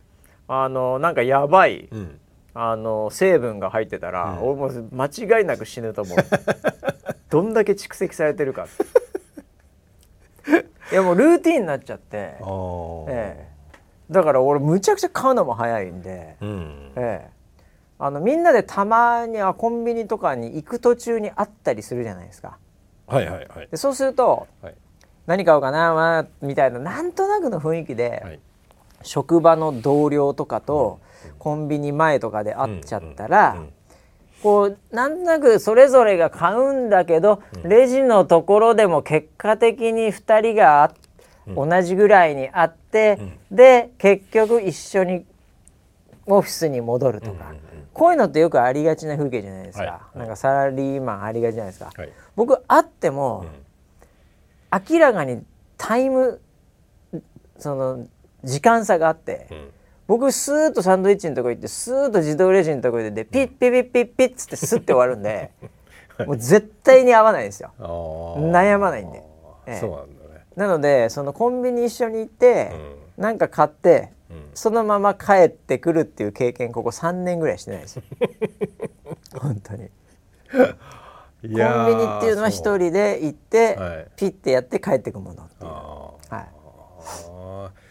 [0.49, 2.21] あのなんかやばい、うん。
[2.55, 4.49] あの成分が入ってたら、うん。
[4.49, 6.19] 俺もう間違いなく死ぬと思う。
[7.29, 8.69] どんだけ蓄積されてるか
[10.93, 12.17] いやもうルーティンになっちゃって。
[12.17, 12.39] え
[13.09, 13.49] え、
[14.11, 16.93] だから俺むちゃくちゃ買うのも早いんで、うん。
[16.97, 17.31] ええ、
[17.99, 22.59] あのみんなでたまにはコンビニとかに行く途中にあったりするじゃないですか。
[23.07, 23.69] はいはいはい。
[23.71, 24.75] でそうするとはい。
[25.27, 28.41] 何買おうかな、まあ、みたいななんとなくの雰囲気で、はい。
[29.03, 31.01] 職場の同僚とかと
[31.39, 33.59] コンビニ前とかで会っちゃったら、うん。
[33.59, 33.73] うん
[34.47, 40.93] こうなんとなくそれぞれが買うんだけど、レジのところでも結果的に2人があ
[41.49, 43.19] 同じぐらいに会って、
[43.51, 45.25] で結局一緒に
[46.27, 47.55] オフィスに戻るとか、
[47.93, 49.91] こういうのってよくありがちな風景じゃないですか、はい。
[49.91, 50.19] はい。
[50.21, 51.91] なんかサラリーマンありがちじゃないですか。
[51.97, 52.13] はい。
[52.37, 53.47] 僕会っても、
[54.89, 55.43] 明らかに
[55.77, 56.41] タイム
[57.59, 58.07] その
[58.45, 59.71] 時間差があって、うん
[60.07, 65.51] 僕スーッとサンドイッチのとこ行ってスーッと自動レジのとこ行ってピッピッピッピッピッつってスッて終わるんで
[66.27, 67.73] もう絶対に合わないんですよ。
[67.79, 69.23] 悩まないんで。
[69.67, 69.81] ええ。
[69.81, 70.45] そうなんだね。
[70.57, 72.73] なのでそのコンビニ一緒に行って、
[73.19, 74.51] なんか買って、うん。
[74.55, 78.03] そのまま帰ってくるっていう経験ここ3年ぐらいしてないですよ。
[79.39, 79.91] 本当に。
[80.53, 84.07] コンビニっていうのは一人で行って、はい。
[84.17, 85.71] ピッてやって帰ってくものっていう。
[85.71, 87.86] あはい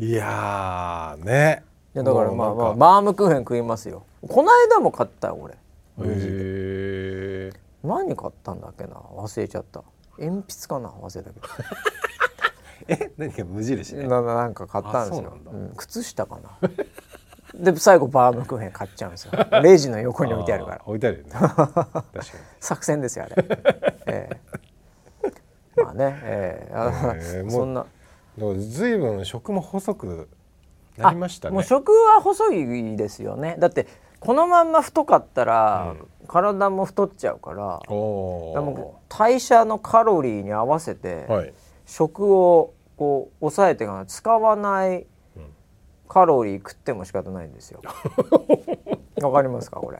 [0.00, 1.64] いやーね。
[1.94, 4.04] いやだからまあまあバームクーヘン食いますよ。
[4.28, 5.54] この間も買ったよ俺。
[5.54, 5.58] へ
[5.98, 7.50] え
[7.82, 8.94] 何買ったんだっけな？
[8.94, 9.82] 忘れちゃった。
[10.18, 10.90] 鉛筆かな？
[10.90, 11.46] 忘れたけど。
[13.06, 13.12] え？
[13.18, 15.36] 何か無印ねなななんか買ったんですよ。
[15.50, 16.70] うなん靴下かな？
[17.72, 19.32] で最後バームクーヘン買っちゃうんですよ。
[19.62, 20.78] レジの横に置いてあるから。
[20.78, 21.30] ー置いてあるよね。
[21.34, 22.24] 確かに。
[22.60, 23.44] 作戦ですよあれ、
[24.06, 25.82] ええ。
[25.82, 26.74] まあね、ええ。
[26.74, 27.84] あへえもうそんな
[28.38, 30.28] でも随分食も細く
[30.96, 31.52] なりましたね。
[31.52, 33.56] あもう食は細いですよね。
[33.58, 33.86] だって
[34.20, 35.94] このまんま太かったら、
[36.26, 41.52] 体も太っちゃうからおでも代謝のカロリーに合わせて、おはい。
[41.86, 45.06] 食をこう抑えていかない使わない
[46.08, 47.80] カロリー食っても仕方ないんですよ。
[49.22, 49.98] わかりますかこれ？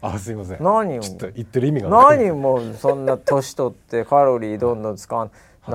[0.00, 0.62] あすいません。
[0.62, 1.00] 何を？
[1.00, 5.30] 言ってる意味が何もそんな年取ってカロリーどんどん使わな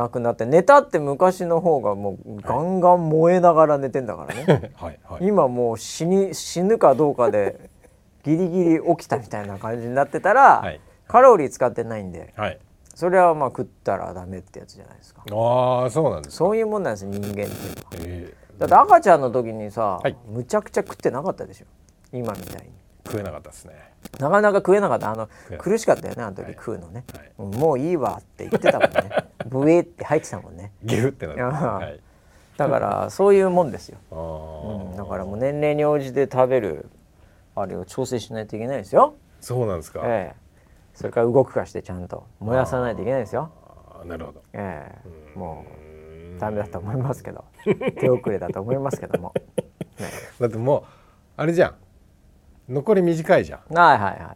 [0.10, 4.72] くなって寝たって昔の方がもうガンガン燃えながら寝てんだからね。
[4.76, 5.26] はいはい。
[5.26, 7.70] 今もう死に死ぬかどうかで
[8.24, 10.82] ギリギリ起きたみたいな感じになってたら、はい。
[11.08, 12.60] カロリー使ってないんではい。
[12.94, 15.22] それはまあ食ったらダメってやつじゃないですか。
[15.32, 17.54] ああそうなんですそういうもんなんです人間っていうのは。
[18.00, 20.18] えだって赤ちゃんの時にさ、はい。
[20.28, 21.66] むちゃくちゃ食ってなかったでしょ。
[22.12, 22.70] 今みたいに。
[22.70, 23.74] ー食えなかったですね。
[24.20, 25.12] なかなか食えなかった。
[25.12, 26.54] あの苦しかったよねあの時はい。
[26.54, 27.32] 食うのね、はい。
[27.40, 29.10] うんもういいわって言ってたもんね。
[29.48, 30.72] ブエって入ってたもんね。
[30.84, 32.00] ギュってなってはい。
[32.58, 36.90] だからそういうもんですよ、 あうーん、だからもう年齢に応じて食べる
[37.56, 39.16] あれを調整しないといけないですよ。
[39.42, 40.02] そうなんですか。
[40.04, 40.48] ええ。
[40.96, 43.52] それから動くかしてちゃんと燃やさないといけないですよ。
[44.06, 44.42] なるほど。
[44.54, 44.92] え
[45.36, 45.38] え。
[45.38, 47.46] もううダメだと思いますけど。
[48.00, 49.34] 手遅れだと思いますけども、
[50.00, 50.08] ね、
[50.40, 50.84] だってもう
[51.36, 51.76] あれじゃん
[52.70, 53.74] 残り短いじゃん。
[53.74, 54.36] はいはいは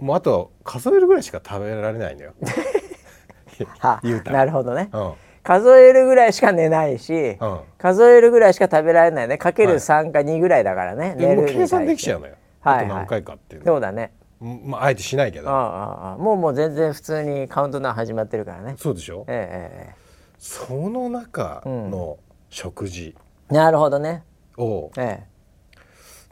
[0.00, 0.02] い。
[0.02, 2.32] もうあと数えるぐらいしか食べられないのよ。
[3.78, 4.38] は言うたら。
[4.38, 5.12] なるほどね、うん。
[5.42, 7.60] 数えるぐらいしか寝ないし、うん。
[7.78, 9.38] 数えるぐらいしか食べられないね。
[9.38, 12.86] かける3か2ぐらいだからね、で寝る計算できちゃうのよ、はいはい。
[12.86, 13.66] あと何回かっていうの。
[13.66, 14.12] そうだね。
[14.40, 15.48] うんまああえてしないけど。
[15.48, 18.74] ああああもうもう全然普通にカウントダウン始まってるからね。
[18.76, 19.24] そうでしょ？
[19.28, 19.48] え
[19.86, 19.94] ええ
[20.38, 22.18] その中の
[22.50, 23.04] 食事。
[23.04, 23.14] ええ
[23.52, 24.24] えなるほどね。
[24.58, 25.22] をえ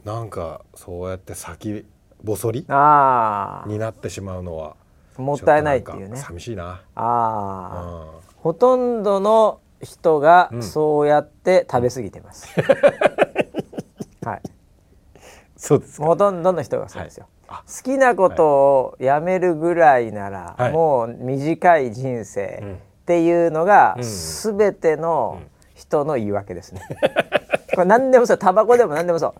[0.03, 1.85] なんかそうやって先
[2.25, 2.67] 細りに
[3.79, 4.75] なってしまうのは
[5.17, 6.15] あもったいないっていうね。
[6.15, 7.01] か寂しいな、あ
[7.75, 8.21] あうん。
[8.37, 10.63] ほとんどの人がうん。
[10.63, 12.47] そうやって食べ過ぎてます、
[14.25, 14.41] はい。
[15.57, 16.07] そうですか。
[16.07, 17.63] ほとんどの人がそうですよ、あ。
[17.67, 20.71] 好きなことをやめるぐらいなら、はい。
[20.71, 22.73] もう短い人生うん。
[22.73, 24.03] っていうのがうん。
[24.03, 25.41] 全ての
[25.75, 26.81] 人の言い訳ですね。
[27.75, 28.37] これ何でもそう。
[28.37, 29.33] タバコでも何でもそう。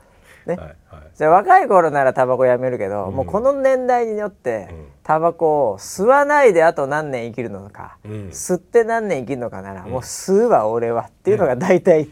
[0.45, 0.55] ね。
[0.55, 1.01] はいはい。
[1.15, 3.15] じゃあ若い頃ならタバコやめるけど、うん。
[3.15, 4.85] もうこの年代によってうん。
[5.03, 8.11] タバコを吸わないであと何年生きるのか、うん。
[8.29, 12.09] 吸って何年生きるのかなら、もう吸うわ俺はっていうのが大体、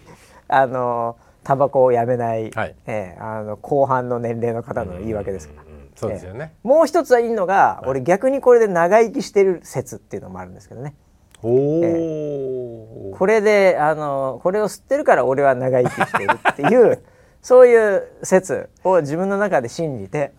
[0.48, 2.76] あのタバコをやめない、はい。
[2.88, 5.70] ええあの後半の年齢の方の言い訳ですから。
[5.96, 10.96] そうですよね、もう一つはいいのが、俺逆にこれで長生きしてる説っていうのもあるんですけどね。
[11.44, 11.50] お
[13.12, 17.04] お、これであのこれを吸ってるから俺は長生きしてるっていう
[17.42, 20.34] そういう説を自分の中で信じて、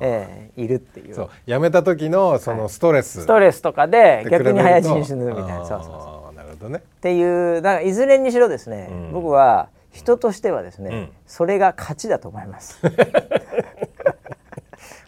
[0.00, 1.14] ええいるっていう。
[1.14, 1.30] そう。
[1.46, 5.64] やめた時のそのストレス、ストレスとかで逆に早死に死ぬみたいな。
[5.64, 6.32] そうそうそう。
[6.32, 6.82] っなるほどね。
[7.00, 9.12] ていうだからいずれにしろですね、うん。
[9.12, 11.08] 僕は人としてはですね、うん。
[11.26, 12.80] それが勝ちだと思います。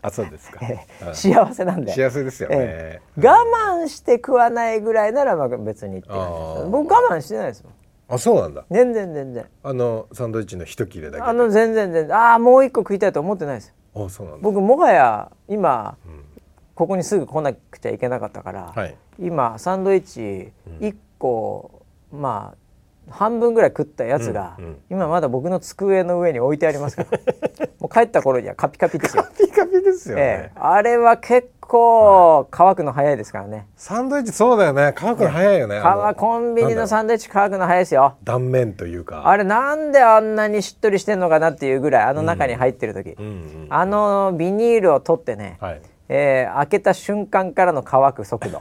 [0.05, 1.07] あそうですか、ええ。
[1.09, 1.14] うん。
[1.14, 1.93] 幸せなんで。
[1.93, 3.26] 幸せですよね、ええ。
[3.26, 3.36] 我
[3.82, 6.24] 慢して食わないぐらいならまあ別にって感じ
[6.61, 6.70] です。
[6.70, 7.72] 僕我慢してないですもん
[8.12, 8.64] あそうなんだ。
[8.70, 9.46] 全然全然。
[9.62, 11.22] あのサンドイッチの一切れだけで。
[11.22, 12.16] あの全然全然。
[12.16, 13.74] ああもう一個食いたいと思ってないです。
[13.94, 14.40] あそうなんだ。
[14.42, 16.24] 僕もはや今うん。
[16.74, 18.96] ここにすぐ来なくちゃいけなかったから、はい。
[19.18, 22.56] 今サンドイッチ1個、まあ
[23.12, 24.76] 半分ぐらい食ったやつが、うんうん。
[24.90, 27.18] 今まだ僕の机の上に置いてありますから。
[27.78, 30.58] もう帰った頃にはカピカピですよ、ピカピですよね、ええ。
[30.58, 33.66] あれは結構乾くの早いですからね。
[33.76, 34.92] サンドイッチそうだよね。
[34.94, 38.14] 乾くの早いよね、あの乾コンビニのンサンドイッチ乾くの早いですよ。
[38.22, 39.28] 断面というか。
[39.28, 43.66] あれなんであんなにしっとりしてんのかなっていうぐらいあの中に入ってる時、うんうん。
[43.70, 45.80] あのビニールを取ってね、はい
[46.14, 48.60] えー開けた瞬間からの乾く速度、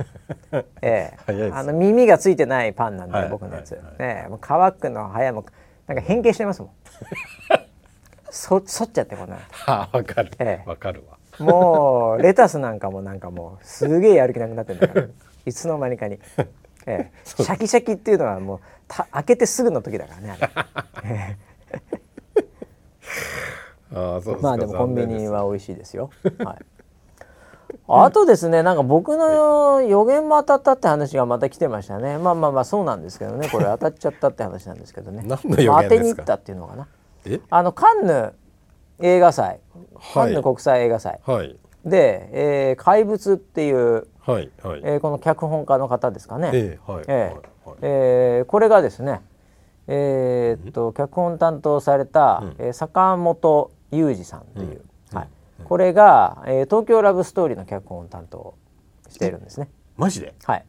[0.82, 3.30] えーあの耳がついてないパンなんで、はい。
[3.30, 3.84] 僕のやつ、はい。
[3.84, 3.96] はい。
[4.00, 5.46] えーもう乾くの早いもう
[5.88, 6.72] なんか変形してますもん。
[8.30, 10.30] そ そっちゃってこんなあわかる。
[10.30, 10.64] わ、え。
[10.66, 11.18] えかるわ。
[11.46, 15.08] もうレタスなんかもなんかもうすげえやる気なくなってんだから。
[15.46, 16.20] いつの間にかに、
[16.86, 21.38] えーシャキシャキっていうのはもうた開けてすぐの時だからねあれ。
[23.94, 24.38] あそうですか。
[24.42, 26.12] まあでもコンビニは美味しいですよ。
[26.46, 26.58] はい。
[27.88, 32.18] あとですねなんか僕の予言も当たったって話がまた来てましたね。
[32.18, 33.50] まあまあまあそうなんですけどね。
[33.50, 35.24] これ当たっちゃったって話なんですけどね。
[35.28, 35.90] 何の予言ですか？
[35.90, 36.88] 当てに行ったっていうのかな。
[37.26, 37.40] え？
[37.50, 38.34] あのカンヌ
[39.00, 39.60] 映画祭。
[40.14, 40.32] カはい。
[40.32, 41.20] ンヌ国際映画祭。
[41.26, 41.58] はい。
[41.86, 44.82] で、えー怪物っていう、はいはい。
[44.84, 47.14] えーこの脚本家の方ですかね、ええはいええ。
[47.14, 47.34] はい
[47.70, 47.78] はい。
[47.82, 49.22] えーこれがですね
[49.88, 52.56] えーっと脚本担当された、うん。
[52.60, 54.70] えー坂本裕二さんという、うん。
[54.70, 54.82] はい
[55.64, 58.56] これが、えー東京ラブストーリーの脚本を担当
[59.10, 59.70] しているんですね。
[59.98, 60.34] マジで？
[60.44, 60.66] はい、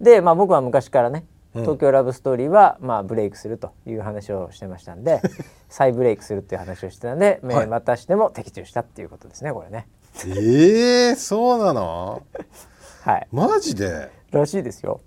[0.00, 1.62] で、まあ、僕は昔からね「うん。
[1.62, 5.20] 東京ラブストーリーは」まあ、ブレイクするという話をしてましたんで
[5.68, 7.66] 再ブレイクするっていう話をしてたんで、はい。
[7.66, 9.88] またしても的中したっていうことですねこれね。
[10.26, 12.22] ええそうなの？
[13.02, 14.10] はい、マジで？
[14.30, 15.00] らしいですよ。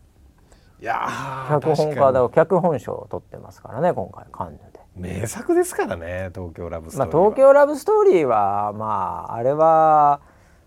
[0.81, 4.74] いやー脚本家だ脚本賞を取ってますからね今回カンヌで。
[4.95, 10.21] に名作ですからね東京ラブストまあ、ーリーは、東京ラブストーリーはまああれは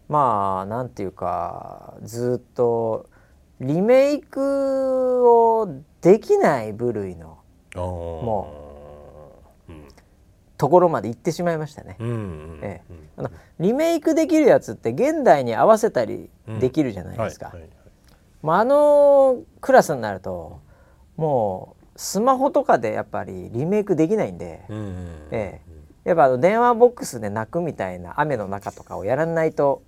[0.08, 3.08] まあなんていうかずっと
[3.60, 7.38] リメイクをできない部類の
[7.74, 8.68] もも
[10.56, 11.96] ところまで行ってしまいましたね。
[12.00, 12.94] うんうんええ。
[13.16, 16.28] あのリメイクできるやつって現代に合わせたり
[16.60, 17.54] できるじゃないですか。
[18.42, 20.60] まあ、あのクラスになると
[21.16, 24.62] もうスマホとかでやっぱりリメイクできないんで。
[25.32, 26.08] ええ。
[26.08, 29.82] やっぱあの電話ボックスで泣くみたいな雨の中とかをやらないと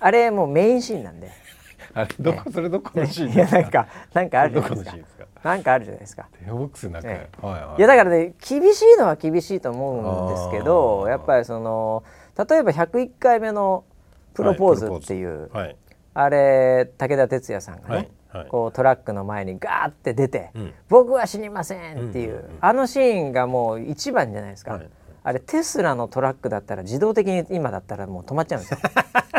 [0.00, 1.30] あれもうメインシーンなんで。
[1.92, 5.26] あれどこそれどこのシーンいやなんかなんかあるじゃないですか。
[5.42, 6.26] なんかあるじゃないですか。
[6.40, 7.10] 電話ボックスの中。
[7.10, 7.78] えはいはい。
[7.78, 12.02] いやだからね厳しいのは厳しいと思うんですけどやっぱりその
[12.48, 13.84] 例えば101回目の
[14.32, 15.76] プロポーズっていう、はい。
[16.14, 18.48] あれ武田鉄矢さんがね、はいはい。
[18.48, 20.74] こうトラックの前にガーって出て、うん。
[20.88, 24.88] 僕は死にませんっていう、うんうんうんあのシーンがもう一番じゃないですか、はい。
[25.22, 28.78] あれテスラのトラックだったら自動的に今だったらもう止まっちゃうんですよ、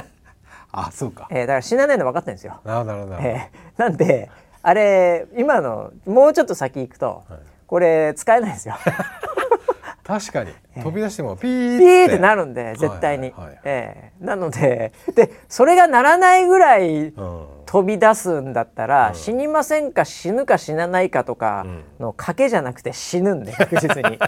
[0.72, 1.28] あそうか。
[1.32, 3.16] えーだから死なないの分かってるんですよ、なるほどなるほど。
[3.16, 4.30] なるえーなんで
[4.64, 7.40] あれ今のもうちょっと先行くと、はい。
[7.68, 8.76] これ使えないですよ。
[10.04, 13.48] 確かに飛び出してもピーピーってなるるんで絶対に、はいはい。
[13.48, 14.12] はいえ。
[14.22, 17.48] ーなので でそれがならないぐらいうん。
[17.66, 19.16] 飛び出すんだったら、うん。
[19.16, 21.66] 死にませんか死ぬか死なないかとか
[22.00, 24.20] の賭けじゃなくて死ぬんで 確実に。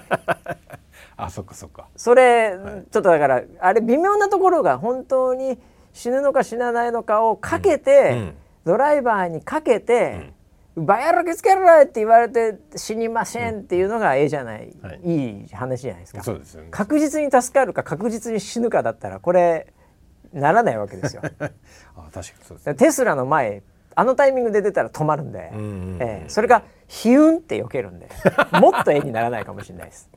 [1.17, 1.87] あそっかそっか。
[1.95, 2.55] それ、
[2.91, 5.59] ちょっとだからあれ微妙なところが本当に
[5.91, 8.17] 死ぬのか死なないのかをかけて、うん。
[8.17, 8.33] うん。
[8.65, 10.31] ドライバーにかけて
[10.75, 16.23] 「バヤロケつけろ!」って言われて死にませんっていうのがええじゃない、はいいい話じゃないですか。
[16.23, 19.67] そうですよね確実に助かるか確実に死ぬかだったらこれ
[20.33, 21.21] ならないわけですよ。
[21.29, 23.61] あ確かにそうですテスラの前
[23.95, 28.09] あのタイミングで出たら止まるんで、うんうんうんええそれがヒュンって避けるんで
[28.59, 30.09] もっと絵にならないかもしれないです。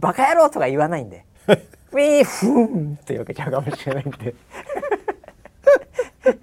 [0.00, 1.24] バカ野郎とか言わないんで
[1.92, 4.34] ウィーフーンって避けちゃうかもしれないんで
[6.24, 6.36] だか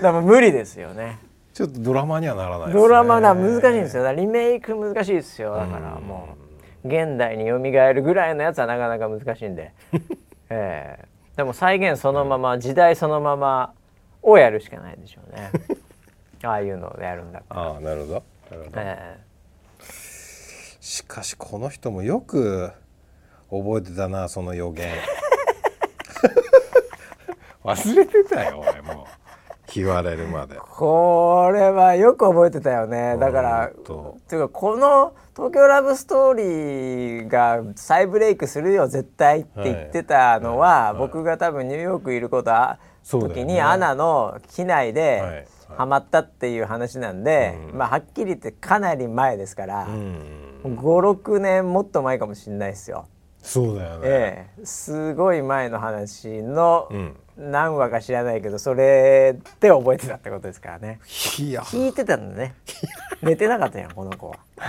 [0.00, 1.18] ら無理ですよね。
[1.56, 2.82] ちょっとドラマにはならないですね。
[2.82, 4.14] ドラマが難しいんですよ。
[4.14, 5.54] リメイク難しいですよ。
[5.54, 6.36] だからも
[6.84, 9.72] う現代に蘇るぐらいのやつはなかなか難しいんで、
[10.50, 11.08] ええ。
[11.34, 13.72] でも再現そのまま時代そのまま
[14.20, 15.50] をやるしかないでしょうね。
[16.44, 18.12] ああいうのをやるんだったら、ああなるほど。
[18.12, 18.20] な
[18.58, 18.70] るほど。
[18.76, 19.16] え。
[20.78, 22.70] しかしこの人もよく
[23.48, 24.92] 覚えてたなその予言。
[27.64, 29.05] 忘れてたよ俺もう
[29.80, 30.56] 言われるまで。
[30.56, 33.16] えこれはよく覚えてたよね。
[33.18, 40.92] だからほんとていうかこの「東京ラブストーリー」が再ブレイクするよ絶対って言ってたのは、はい。
[40.92, 40.98] はい。
[40.98, 43.42] 僕が多分ニューヨークいることあそうだよね。
[43.42, 44.92] 時にアナの機内はい。
[44.92, 45.46] ではい。
[45.76, 47.78] ハマったっていう話なんで、うん。
[47.78, 50.60] まあはっきり言ってかなり前ですから、うん。
[50.64, 53.06] 56年もっと前かもしれないですよ。
[53.46, 61.00] そうだよね、ええすごい前の話のうん何話か知らないけどそれで覚えてたってことですからね。
[61.38, 62.54] いや聞いてたんだね。
[63.22, 64.36] 寝てなかったやんこの子は。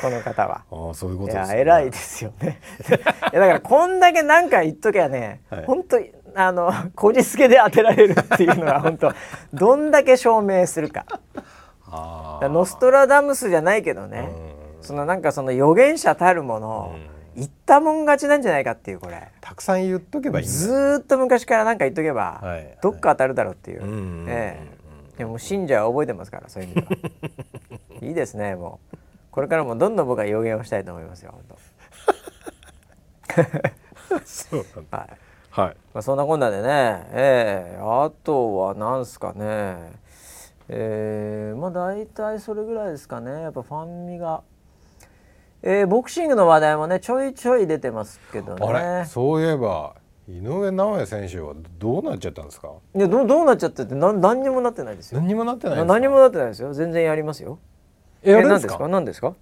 [0.00, 0.62] この方は。
[0.70, 2.60] ああそういうこいとですねや偉いですよね。
[2.88, 2.92] い
[3.36, 5.98] やだからこんだけ何か言っときゃね、はい本当
[6.34, 9.12] あのこじつけで当てられるっていうのは本当
[9.52, 11.04] どんだけ証明するか。
[11.04, 14.55] からノストラダムスじゃないけどね、うん
[14.86, 16.96] そのなんかその預言者たるもの、
[17.34, 19.28] 言ったもん勝ちなんじゃないかっていうこれ。
[19.40, 20.52] たくさん言っとけばいいんだ。
[20.54, 22.78] ずーっと昔から何か言っとけば、はい。
[22.80, 24.60] どっか当たるだろうっていう、うんうんうんえ
[25.16, 25.18] え。
[25.18, 26.96] でも信者は覚えてますからそういう意味で
[28.00, 28.06] は。
[28.08, 28.96] いいですねもう。
[29.30, 31.42] これからもどんどん僕は予言をしたいと思いますよ本
[34.24, 35.08] そうなん当はい。
[35.08, 35.16] だ
[35.50, 35.76] はい。
[35.94, 37.78] まあ、そんなこんなでね、ええ。
[37.80, 39.92] あとはなんすかね。
[40.68, 43.42] えー、まあ大体それぐらいですかね。
[43.42, 44.42] やっぱファンミが、
[45.68, 48.64] えーボクシングの話題もねちょいちょい出てますけどね。
[48.64, 49.96] あれそういえば
[50.28, 52.70] 井上尚弥選手はどうなっちゃったんですか？
[52.94, 55.18] いやどうどうなっちゃってってな何にもなってないですよ。
[55.18, 56.72] 何にもなってない何もなってないですよ。
[56.72, 57.58] 全然やりますよ。
[58.22, 58.78] えやるん何ですか？
[58.78, 59.34] か何ですか？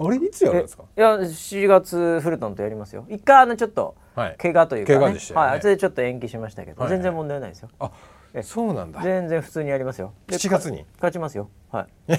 [0.00, 0.84] あれいつやるんですか？
[0.96, 3.06] いや7月フルトンとやりますよ。
[3.08, 4.36] 一回あのちょっとはい。
[4.38, 4.98] 怪我というか、ね。
[4.98, 5.46] 怪我でしたよね。
[5.52, 6.98] はい、それでちょっと延期しましたけど、はいはい。
[6.98, 7.68] 全然問題ないですよ。
[7.78, 9.00] あえそうなんだ。
[9.02, 10.12] 全然普通にやりますよ。
[10.26, 10.84] で7月に？
[10.96, 11.48] 勝ちますよ。
[11.70, 12.12] はい。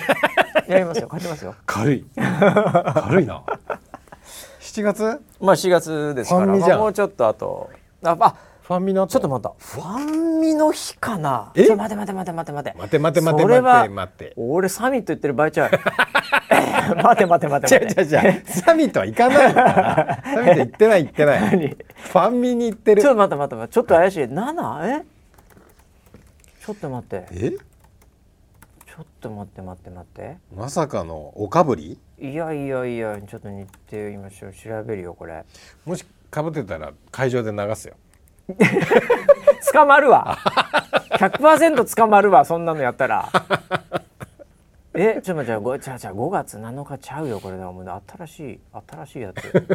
[0.67, 1.07] やりますよ。
[1.09, 1.55] 勝ちますよ。
[1.65, 2.05] 軽い。
[2.15, 3.43] 軽いな。
[4.59, 5.21] 7月？
[5.39, 6.45] まあ4月ですから。
[6.45, 6.69] ファンミじゃん。
[6.71, 7.69] まあもうちょっとあと
[8.03, 9.11] ああファンミの後？
[9.11, 9.53] ちょっと待った。
[9.57, 11.51] ファンミの日かな？
[11.55, 11.65] え？
[11.65, 12.77] ちょ待て待て待て待て待て。
[12.77, 14.33] 待て待て待てそれは待て待て。
[14.37, 15.71] 俺サミット言ってる場合ちゃう。
[17.03, 18.01] 待て待て待て違う待て。
[18.01, 21.41] 違う違うサミットは行かないサミット行ってない行ってない。
[21.41, 21.67] 何？
[21.69, 23.01] ファンミに行ってる。
[23.01, 23.73] ちょっと待って待って待って。
[23.73, 24.23] ちょっと怪しい。
[24.23, 25.05] 7え？
[26.63, 27.27] ちょっと待って。
[27.31, 27.51] え？
[27.51, 30.37] ちょっと待って待って待って。
[30.55, 31.97] まさかのおかぶり？
[32.19, 35.43] いやいやいやちょっと日程今調べるよこれ。
[35.85, 37.95] もしかぶってたら会場で流すよ。
[39.73, 40.37] 捕まるわ。
[41.13, 43.27] 100%捕まるわそんなのやったら。
[44.93, 45.19] え？
[45.23, 47.81] ちょっと待ってじゃあごじゃあじゃあ5月7日ちゃうよこれだも。
[47.81, 49.67] う新しい新しいやつ。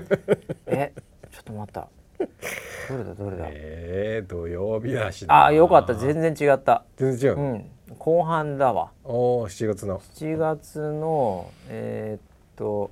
[0.67, 0.93] え？
[1.33, 1.89] ちょっと待った
[2.89, 3.47] どれだどれだ？
[3.49, 5.47] えー、土曜日だしな。
[5.47, 5.95] あよかった。
[5.95, 6.85] 全然違った。
[6.97, 7.71] 全然違う、うん。
[7.99, 8.91] 後半だわ。
[9.05, 9.99] おお7月の。
[10.01, 12.21] 7月のえーっ
[12.57, 12.91] と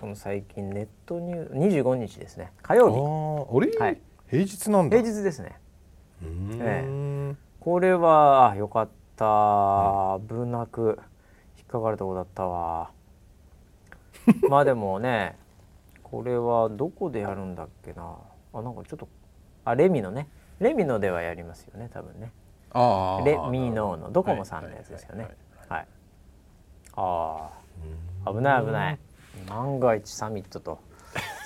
[0.00, 2.52] この最近ネットニュー25日ですね。
[2.62, 4.00] 火あ曜ーあれ、はい。
[4.28, 4.98] 平日なん日だ。
[5.02, 5.58] 平日ですね。
[6.22, 6.28] うー
[7.32, 10.18] ん、これはあよかった。
[10.26, 10.98] 危なく
[11.58, 12.90] 引っかかるとこだったわ。
[14.48, 15.36] まあでもね
[16.10, 18.16] これはどこでやるんだっけな？
[18.52, 19.08] あなんかちょっと
[19.64, 20.28] あレミのね。
[20.58, 22.32] レミのではやりますよね多分ね。
[22.72, 25.22] ああレミノのドコモさんのやつですよね。
[25.22, 25.32] はい
[25.68, 25.86] はいはい
[26.96, 27.50] あ
[28.26, 28.32] あ。
[28.32, 28.98] 危ない危ない。
[29.48, 30.78] 万が一サミットと。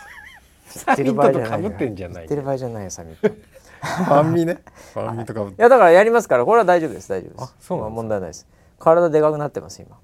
[0.66, 3.28] サミットとかぶ言ってんじゃない言ってる場合じゃないよサミット。
[3.28, 4.58] いファンミね。
[4.94, 5.44] ファンミとか。
[5.44, 6.44] ぶってやだからやりますから。
[6.44, 7.08] これは大丈夫です。
[7.10, 7.42] 大丈夫です。
[7.44, 8.48] あそうなん問題ないです。
[8.78, 9.98] 体でかくなってます今。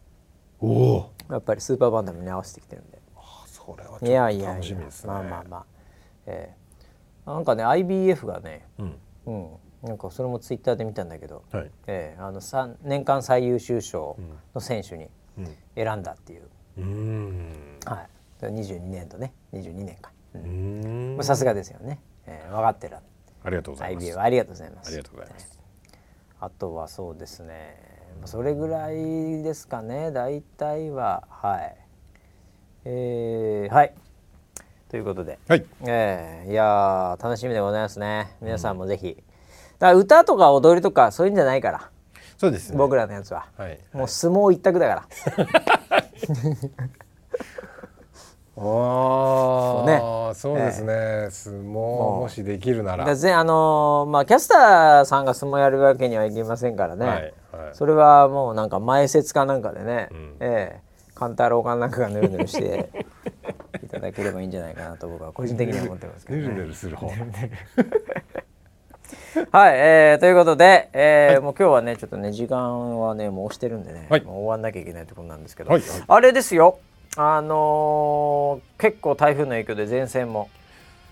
[0.60, 1.10] おお。
[1.30, 2.99] やっぱりスーパーバンダムに合わせてきてるんで
[3.76, 5.12] それはちいやょっといやいや楽しみですね。
[5.12, 5.64] まあまあまあ。
[6.26, 6.54] え
[7.26, 7.30] え。
[7.30, 8.98] なんかね IBF がねうん。
[9.26, 9.48] うん。
[9.88, 11.70] なんかそれもツイッターで見たんだけど、はい。
[11.86, 14.16] ええあの三年間最優秀賞
[14.54, 15.08] の選手に
[15.38, 15.56] うん。
[15.74, 16.42] 選んだっていう、
[16.78, 17.78] うーん。
[17.86, 18.02] は
[18.42, 18.44] い。
[18.44, 20.40] 22年とね22年かうー
[21.14, 21.16] ん。
[21.16, 22.96] まあさすがですよね、ええ分かってる
[23.42, 24.06] ありがとうございます。
[24.06, 24.88] IBF ありがとうございます。
[24.88, 25.60] ありがとうございます。
[26.40, 27.76] あとはそうですね。
[28.18, 30.10] まあそれぐらいですかね。
[30.10, 31.76] 大体ははい
[32.84, 33.94] えー、はい。
[34.90, 35.64] ということで、はい。
[35.82, 38.36] えーいやー楽しみでございますね。
[38.40, 39.16] 皆さんもぜひ、
[39.78, 41.90] だから歌とか踊りとかそういうんじゃないから、
[42.38, 42.78] そうですね。
[42.78, 43.78] 僕らのやつは、はい。
[43.92, 45.04] もう相撲一択だから。
[48.62, 50.00] あね。
[50.02, 51.28] あそうですね。
[51.30, 52.98] 相撲もしできるなら。
[52.98, 57.74] だからぜあのーまあキャスターさんが相撲やるわけにはいきませんからね、はいはい。
[57.74, 60.36] それはもうなんか前説かなんかでね、ん。
[60.40, 60.89] ええ
[61.20, 62.88] 勘太郎かなんかがぬるぬるして
[63.84, 66.44] いただければいいんじゃないかなと僕は個人的には思ってますけど、ね。
[66.44, 67.08] ぬるぬるする方。
[69.52, 74.22] はい、えーということで、えーもう今日はねちょっとね時間はねもう押してるんでね、はい。
[74.22, 75.80] もう終わんなきゃいけないところなんですけど、はい。
[75.80, 75.90] はい。
[76.08, 76.78] あれですよ。
[77.16, 80.48] あのー結構台風の影響で前線も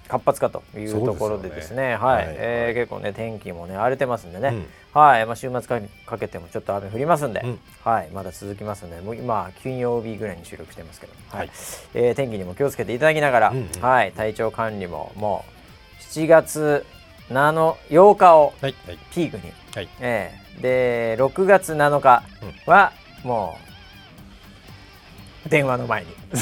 [0.09, 1.95] 活発かというところでですね。
[1.97, 2.37] はい、はい。
[2.39, 4.67] えー結構ね天気もね荒れてますんでね、うん。
[5.01, 7.59] はい、まあ、週末かかけてもちょっと雨降りますんで、うん。
[7.85, 9.01] はい、まだ続きますんで。
[9.01, 11.39] もう今金曜日ぐらいに収録してますけど、はい。
[11.41, 11.51] はい。
[11.95, 13.81] えー天気にも気をつけていただきながら、うんうん。
[13.81, 15.45] はい、体調管理もも
[16.01, 16.87] う7月
[17.29, 18.55] 7 8日を
[19.13, 19.89] ピークに、はい。
[20.01, 20.61] えー。
[20.63, 22.23] で6月7日
[22.67, 22.93] は
[23.23, 23.57] も
[25.47, 26.09] う電話の前に。
[26.33, 26.37] ネ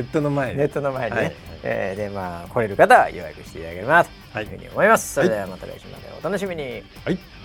[0.00, 1.32] ットの前 ネットの前にね、はい
[1.68, 6.82] えーでまあ来れる方は予約していただければなとはいいうふうに思います、それではまた来週までお楽しみに。
[7.04, 7.35] はい